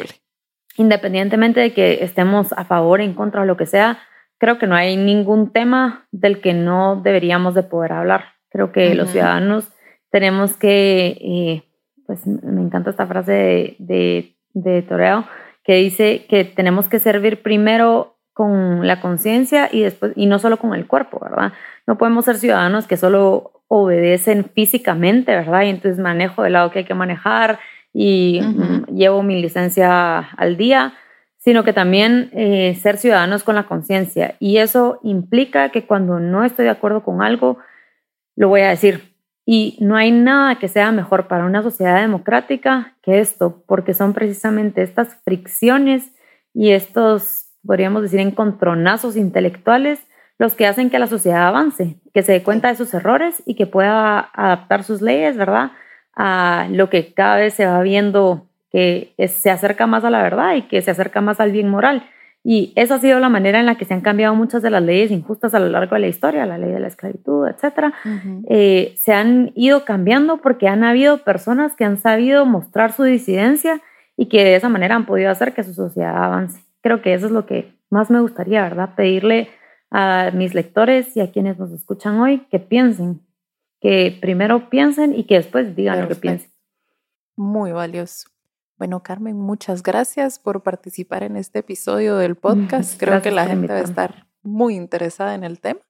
independientemente 0.78 1.60
de 1.60 1.74
que 1.74 2.02
estemos 2.02 2.54
a 2.54 2.64
favor, 2.64 3.02
en 3.02 3.12
contra 3.12 3.42
o 3.42 3.44
lo 3.44 3.58
que 3.58 3.66
sea, 3.66 3.98
creo 4.38 4.58
que 4.58 4.66
no 4.66 4.74
hay 4.74 4.96
ningún 4.96 5.52
tema 5.52 6.06
del 6.12 6.40
que 6.40 6.54
no 6.54 6.96
deberíamos 6.96 7.54
de 7.54 7.64
poder 7.64 7.92
hablar. 7.92 8.24
Creo 8.48 8.72
que 8.72 8.94
los 8.94 9.10
ciudadanos 9.10 9.68
tenemos 10.10 10.56
que, 10.56 11.62
pues 12.06 12.26
me 12.26 12.62
encanta 12.62 12.88
esta 12.88 13.06
frase 13.06 13.32
de, 13.32 13.76
de, 13.78 14.36
de 14.54 14.80
Toreo, 14.80 15.26
que 15.68 15.74
dice 15.74 16.24
que 16.30 16.44
tenemos 16.44 16.88
que 16.88 16.98
servir 16.98 17.42
primero 17.42 18.16
con 18.32 18.86
la 18.86 19.02
conciencia 19.02 19.68
y 19.70 19.82
después 19.82 20.14
y 20.16 20.24
no 20.24 20.38
solo 20.38 20.56
con 20.56 20.72
el 20.74 20.86
cuerpo, 20.86 21.20
¿verdad? 21.20 21.52
No 21.86 21.98
podemos 21.98 22.24
ser 22.24 22.36
ciudadanos 22.38 22.86
que 22.86 22.96
solo 22.96 23.52
obedecen 23.68 24.46
físicamente, 24.54 25.30
¿verdad? 25.36 25.64
Y 25.64 25.68
entonces 25.68 25.98
manejo 25.98 26.42
del 26.42 26.54
lado 26.54 26.70
que 26.70 26.78
hay 26.78 26.84
que 26.86 26.94
manejar 26.94 27.58
y 27.92 28.40
mm, 28.42 28.94
llevo 28.94 29.22
mi 29.22 29.42
licencia 29.42 30.20
al 30.20 30.56
día, 30.56 30.94
sino 31.36 31.64
que 31.64 31.74
también 31.74 32.30
eh, 32.32 32.74
ser 32.80 32.96
ciudadanos 32.96 33.44
con 33.44 33.54
la 33.54 33.64
conciencia. 33.64 34.36
Y 34.40 34.56
eso 34.56 35.00
implica 35.02 35.68
que 35.68 35.84
cuando 35.84 36.18
no 36.18 36.46
estoy 36.46 36.64
de 36.64 36.70
acuerdo 36.70 37.02
con 37.02 37.20
algo, 37.20 37.58
lo 38.36 38.48
voy 38.48 38.62
a 38.62 38.70
decir, 38.70 39.17
y 39.50 39.78
no 39.80 39.96
hay 39.96 40.10
nada 40.10 40.56
que 40.58 40.68
sea 40.68 40.92
mejor 40.92 41.26
para 41.26 41.46
una 41.46 41.62
sociedad 41.62 42.02
democrática 42.02 42.92
que 43.00 43.18
esto, 43.18 43.64
porque 43.66 43.94
son 43.94 44.12
precisamente 44.12 44.82
estas 44.82 45.16
fricciones 45.24 46.12
y 46.52 46.72
estos, 46.72 47.46
podríamos 47.64 48.02
decir, 48.02 48.20
encontronazos 48.20 49.16
intelectuales 49.16 50.00
los 50.36 50.52
que 50.52 50.66
hacen 50.66 50.90
que 50.90 50.98
la 50.98 51.06
sociedad 51.06 51.48
avance, 51.48 51.96
que 52.12 52.22
se 52.22 52.32
dé 52.32 52.42
cuenta 52.42 52.68
de 52.68 52.74
sus 52.74 52.92
errores 52.92 53.42
y 53.46 53.54
que 53.54 53.66
pueda 53.66 54.18
adaptar 54.34 54.84
sus 54.84 55.00
leyes, 55.00 55.38
¿verdad? 55.38 55.70
A 56.14 56.66
lo 56.70 56.90
que 56.90 57.14
cada 57.14 57.36
vez 57.36 57.54
se 57.54 57.64
va 57.64 57.80
viendo 57.80 58.50
que 58.70 59.14
se 59.28 59.50
acerca 59.50 59.86
más 59.86 60.04
a 60.04 60.10
la 60.10 60.22
verdad 60.22 60.56
y 60.56 60.68
que 60.68 60.82
se 60.82 60.90
acerca 60.90 61.22
más 61.22 61.40
al 61.40 61.52
bien 61.52 61.70
moral. 61.70 62.06
Y 62.50 62.72
esa 62.76 62.94
ha 62.94 62.98
sido 62.98 63.20
la 63.20 63.28
manera 63.28 63.60
en 63.60 63.66
la 63.66 63.74
que 63.74 63.84
se 63.84 63.92
han 63.92 64.00
cambiado 64.00 64.34
muchas 64.34 64.62
de 64.62 64.70
las 64.70 64.82
leyes 64.82 65.10
injustas 65.10 65.52
a 65.52 65.58
lo 65.58 65.68
largo 65.68 65.96
de 65.96 66.00
la 66.00 66.06
historia, 66.06 66.46
la 66.46 66.56
ley 66.56 66.72
de 66.72 66.80
la 66.80 66.88
esclavitud, 66.88 67.46
etc. 67.46 67.92
Eh, 68.48 68.94
se 68.98 69.12
han 69.12 69.52
ido 69.54 69.84
cambiando 69.84 70.40
porque 70.40 70.66
han 70.66 70.82
habido 70.82 71.24
personas 71.24 71.76
que 71.76 71.84
han 71.84 71.98
sabido 71.98 72.46
mostrar 72.46 72.92
su 72.92 73.02
disidencia 73.02 73.82
y 74.16 74.30
que 74.30 74.44
de 74.44 74.56
esa 74.56 74.70
manera 74.70 74.94
han 74.94 75.04
podido 75.04 75.30
hacer 75.30 75.52
que 75.52 75.62
su 75.62 75.74
sociedad 75.74 76.24
avance. 76.24 76.62
Creo 76.80 77.02
que 77.02 77.12
eso 77.12 77.26
es 77.26 77.32
lo 77.32 77.44
que 77.44 77.74
más 77.90 78.10
me 78.10 78.18
gustaría, 78.18 78.62
¿verdad? 78.62 78.94
Pedirle 78.96 79.50
a 79.90 80.30
mis 80.32 80.54
lectores 80.54 81.14
y 81.18 81.20
a 81.20 81.30
quienes 81.30 81.58
nos 81.58 81.70
escuchan 81.70 82.18
hoy 82.18 82.46
que 82.50 82.60
piensen, 82.60 83.20
que 83.78 84.16
primero 84.22 84.70
piensen 84.70 85.14
y 85.14 85.24
que 85.24 85.34
después 85.34 85.76
digan 85.76 86.00
lo 86.00 86.08
que 86.08 86.14
piensen. 86.14 86.50
Muy 87.36 87.72
valioso. 87.72 88.30
Bueno, 88.78 89.02
Carmen, 89.02 89.36
muchas 89.36 89.82
gracias 89.82 90.38
por 90.38 90.62
participar 90.62 91.24
en 91.24 91.36
este 91.36 91.58
episodio 91.58 92.16
del 92.16 92.36
podcast. 92.36 92.96
Creo 92.96 93.20
que 93.20 93.32
la 93.32 93.44
gente 93.44 93.66
va 93.66 93.80
a 93.80 93.82
estar 93.82 94.28
muy 94.42 94.76
interesada 94.76 95.34
en 95.34 95.42
el 95.42 95.60
tema. 95.60 95.80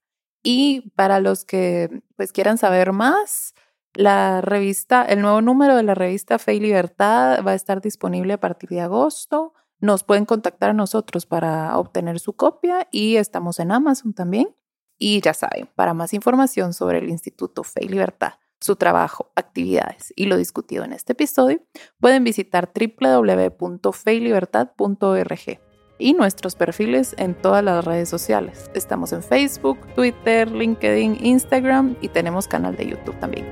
Y 0.41 0.89
para 0.95 1.19
los 1.19 1.45
que 1.45 2.01
pues 2.15 2.31
quieran 2.31 2.57
saber 2.57 2.91
más, 2.91 3.53
la 3.93 4.41
revista, 4.41 5.05
el 5.05 5.21
nuevo 5.21 5.39
número 5.43 5.75
de 5.75 5.83
la 5.83 5.93
revista 5.93 6.39
Fe 6.39 6.55
y 6.55 6.59
Libertad 6.59 7.43
va 7.45 7.51
a 7.51 7.55
estar 7.55 7.79
disponible 7.79 8.33
a 8.33 8.39
partir 8.39 8.69
de 8.69 8.81
agosto. 8.81 9.53
nos 9.81 10.03
pueden 10.03 10.25
contactar 10.25 10.71
a 10.71 10.73
nosotros 10.73 11.27
para 11.27 11.77
obtener 11.77 12.19
su 12.19 12.33
copia 12.33 12.87
y 12.91 13.17
estamos 13.17 13.59
en 13.59 13.71
Amazon 13.71 14.13
también. 14.13 14.55
Y 14.97 15.21
ya 15.21 15.35
saben, 15.35 15.69
para 15.75 15.93
más 15.93 16.13
información 16.15 16.73
sobre 16.73 16.97
el 16.97 17.09
Instituto 17.09 17.63
Fe 17.63 17.85
y 17.85 17.87
Libertad, 17.87 18.33
su 18.59 18.75
trabajo, 18.75 19.31
actividades 19.35 20.11
y 20.15 20.25
lo 20.25 20.37
discutido 20.37 20.83
en 20.83 20.93
este 20.93 21.13
episodio, 21.13 21.61
pueden 21.99 22.23
visitar 22.23 22.71
www.feylibertad.org 22.73 25.59
y 25.99 26.13
nuestros 26.13 26.55
perfiles 26.55 27.13
en 27.17 27.35
todas 27.35 27.63
las 27.63 27.85
redes 27.85 28.09
sociales. 28.09 28.71
Estamos 28.73 29.13
en 29.13 29.21
Facebook, 29.21 29.77
Twitter, 29.95 30.49
LinkedIn, 30.49 31.25
Instagram 31.25 31.97
y 32.01 32.07
tenemos 32.07 32.47
canal 32.47 32.75
de 32.75 32.87
YouTube 32.87 33.19
también. 33.19 33.45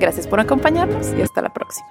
Gracias 0.00 0.26
por 0.26 0.40
acompañarnos 0.40 1.12
y 1.16 1.22
hasta 1.22 1.40
la 1.40 1.52
próxima. 1.52 1.88